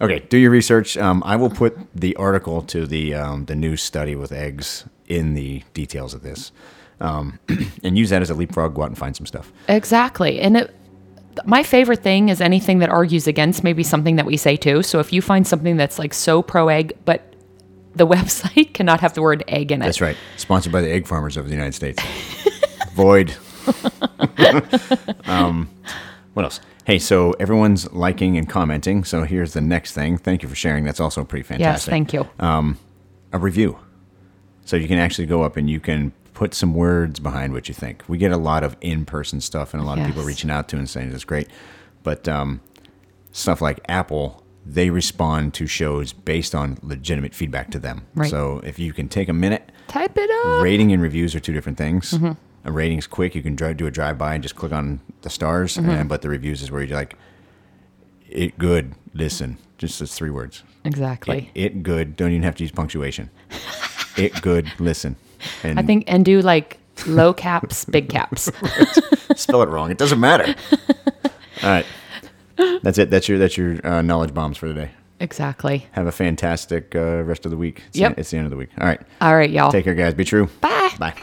Okay, 0.00 0.20
do 0.28 0.36
your 0.36 0.50
research. 0.50 0.96
Um, 0.98 1.22
I 1.24 1.36
will 1.36 1.50
put 1.50 1.76
the 1.94 2.14
article 2.16 2.62
to 2.62 2.86
the 2.86 3.14
um, 3.14 3.46
the 3.46 3.54
new 3.54 3.76
study 3.76 4.14
with 4.14 4.32
eggs 4.32 4.84
in 5.06 5.34
the 5.34 5.62
details 5.72 6.14
of 6.14 6.22
this, 6.22 6.52
um, 7.00 7.38
and 7.82 7.96
use 7.96 8.10
that 8.10 8.20
as 8.22 8.30
a 8.30 8.34
leapfrog. 8.34 8.74
Go 8.74 8.82
out 8.82 8.88
and 8.88 8.98
find 8.98 9.16
some 9.16 9.26
stuff. 9.26 9.50
Exactly. 9.68 10.40
And 10.40 10.58
it, 10.58 10.74
my 11.44 11.62
favorite 11.62 12.02
thing 12.02 12.28
is 12.28 12.40
anything 12.40 12.78
that 12.80 12.88
argues 12.88 13.26
against 13.26 13.64
maybe 13.64 13.82
something 13.82 14.16
that 14.16 14.26
we 14.26 14.36
say 14.36 14.56
too. 14.56 14.82
So 14.82 15.00
if 15.00 15.12
you 15.12 15.22
find 15.22 15.46
something 15.46 15.76
that's 15.76 15.98
like 15.98 16.14
so 16.14 16.42
pro 16.42 16.68
egg, 16.68 16.96
but 17.04 17.34
the 17.94 18.06
website 18.14 18.74
cannot 18.74 19.00
have 19.00 19.14
the 19.14 19.22
word 19.22 19.44
egg 19.48 19.72
in 19.72 19.82
it. 19.82 19.84
That's 19.84 20.00
right. 20.00 20.16
Sponsored 20.36 20.72
by 20.72 20.80
the 20.80 20.90
egg 20.90 21.06
farmers 21.06 21.36
of 21.36 21.46
the 21.46 21.52
United 21.52 21.74
States. 21.74 22.02
Void. 22.94 23.34
um, 25.26 25.68
what 26.34 26.44
else? 26.44 26.60
Hey, 26.84 26.98
so 26.98 27.32
everyone's 27.32 27.90
liking 27.92 28.38
and 28.38 28.48
commenting. 28.48 29.04
So 29.04 29.24
here's 29.24 29.52
the 29.52 29.60
next 29.60 29.92
thing. 29.92 30.16
Thank 30.16 30.42
you 30.42 30.48
for 30.48 30.54
sharing. 30.54 30.84
That's 30.84 31.00
also 31.00 31.24
pretty 31.24 31.42
fantastic. 31.42 31.64
Yes, 31.64 31.84
thank 31.84 32.12
you. 32.12 32.26
a 32.40 33.38
review. 33.38 33.78
So 34.64 34.76
you 34.76 34.88
can 34.88 34.98
actually 34.98 35.26
go 35.26 35.42
up 35.42 35.56
and 35.56 35.68
you 35.68 35.80
can 35.80 36.12
put 36.38 36.54
some 36.54 36.72
words 36.72 37.18
behind 37.18 37.52
what 37.52 37.66
you 37.66 37.74
think. 37.74 38.04
We 38.06 38.16
get 38.16 38.30
a 38.30 38.36
lot 38.36 38.62
of 38.62 38.76
in-person 38.80 39.40
stuff 39.40 39.74
and 39.74 39.82
a 39.82 39.84
lot 39.84 39.98
of 39.98 40.06
people 40.06 40.22
reaching 40.22 40.50
out 40.50 40.68
to 40.68 40.76
and 40.76 40.88
saying 40.88 41.10
it's 41.10 41.24
great. 41.24 41.48
But 42.04 42.28
um, 42.28 42.60
stuff 43.32 43.60
like 43.60 43.80
Apple, 43.88 44.44
they 44.64 44.88
respond 44.90 45.52
to 45.54 45.66
shows 45.66 46.12
based 46.12 46.54
on 46.54 46.78
legitimate 46.80 47.34
feedback 47.34 47.72
to 47.72 47.80
them. 47.80 48.06
Right. 48.14 48.30
So 48.30 48.60
if 48.62 48.78
you 48.78 48.92
can 48.92 49.08
take 49.08 49.28
a 49.28 49.32
minute, 49.32 49.72
Type 49.88 50.16
it 50.16 50.30
up. 50.30 50.62
rating 50.62 50.92
and 50.92 51.02
reviews 51.02 51.34
are 51.34 51.40
two 51.40 51.52
different 51.52 51.76
things. 51.76 52.12
Mm-hmm. 52.12 52.32
A 52.64 52.70
rating's 52.70 53.08
quick; 53.08 53.34
you 53.34 53.42
can 53.42 53.56
drive, 53.56 53.76
do 53.76 53.88
a 53.88 53.90
drive-by 53.90 54.34
and 54.34 54.42
just 54.42 54.54
click 54.54 54.70
on 54.70 55.00
the 55.22 55.30
stars. 55.30 55.76
Mm-hmm. 55.76 55.90
And 55.90 56.08
but 56.08 56.22
the 56.22 56.28
reviews 56.28 56.62
is 56.62 56.70
where 56.70 56.82
you're 56.82 56.96
like, 56.96 57.16
"It 58.28 58.58
good, 58.58 58.94
listen." 59.12 59.58
Just 59.76 59.98
those 59.98 60.14
three 60.14 60.30
words. 60.30 60.62
Exactly. 60.84 61.50
It, 61.56 61.64
it 61.64 61.82
good. 61.82 62.14
Don't 62.14 62.30
even 62.30 62.42
have 62.44 62.54
to 62.56 62.62
use 62.62 62.70
punctuation. 62.70 63.30
it 64.16 64.40
good. 64.40 64.70
Listen. 64.78 65.16
And 65.62 65.78
I 65.78 65.82
think 65.82 66.04
and 66.06 66.24
do 66.24 66.40
like 66.40 66.78
low 67.06 67.32
caps, 67.32 67.84
big 67.84 68.08
caps. 68.08 68.50
spell 69.36 69.62
it 69.62 69.68
wrong. 69.68 69.90
It 69.90 69.98
doesn't 69.98 70.20
matter. 70.20 70.54
All 71.62 71.70
right. 71.70 71.86
That's 72.82 72.98
it. 72.98 73.10
That's 73.10 73.28
your 73.28 73.38
that's 73.38 73.56
your 73.56 73.84
uh, 73.86 74.02
knowledge 74.02 74.34
bombs 74.34 74.56
for 74.58 74.66
today. 74.66 74.90
exactly. 75.20 75.86
Have 75.92 76.06
a 76.06 76.12
fantastic 76.12 76.94
uh, 76.96 77.22
rest 77.22 77.44
of 77.44 77.50
the 77.50 77.56
week. 77.56 77.82
It's 77.88 77.98
Yep. 77.98 78.14
The, 78.16 78.20
it's 78.20 78.30
the 78.30 78.36
end 78.38 78.46
of 78.46 78.50
the 78.50 78.56
week. 78.56 78.70
All 78.80 78.86
right. 78.86 79.00
All 79.20 79.34
right, 79.36 79.50
y'all. 79.50 79.70
Take 79.70 79.84
care, 79.84 79.94
guys. 79.94 80.14
Be 80.14 80.24
true. 80.24 80.48
Bye. 80.60 80.90
Bye. 80.98 81.14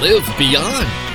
live 0.00 0.24
beyond. 0.38 1.13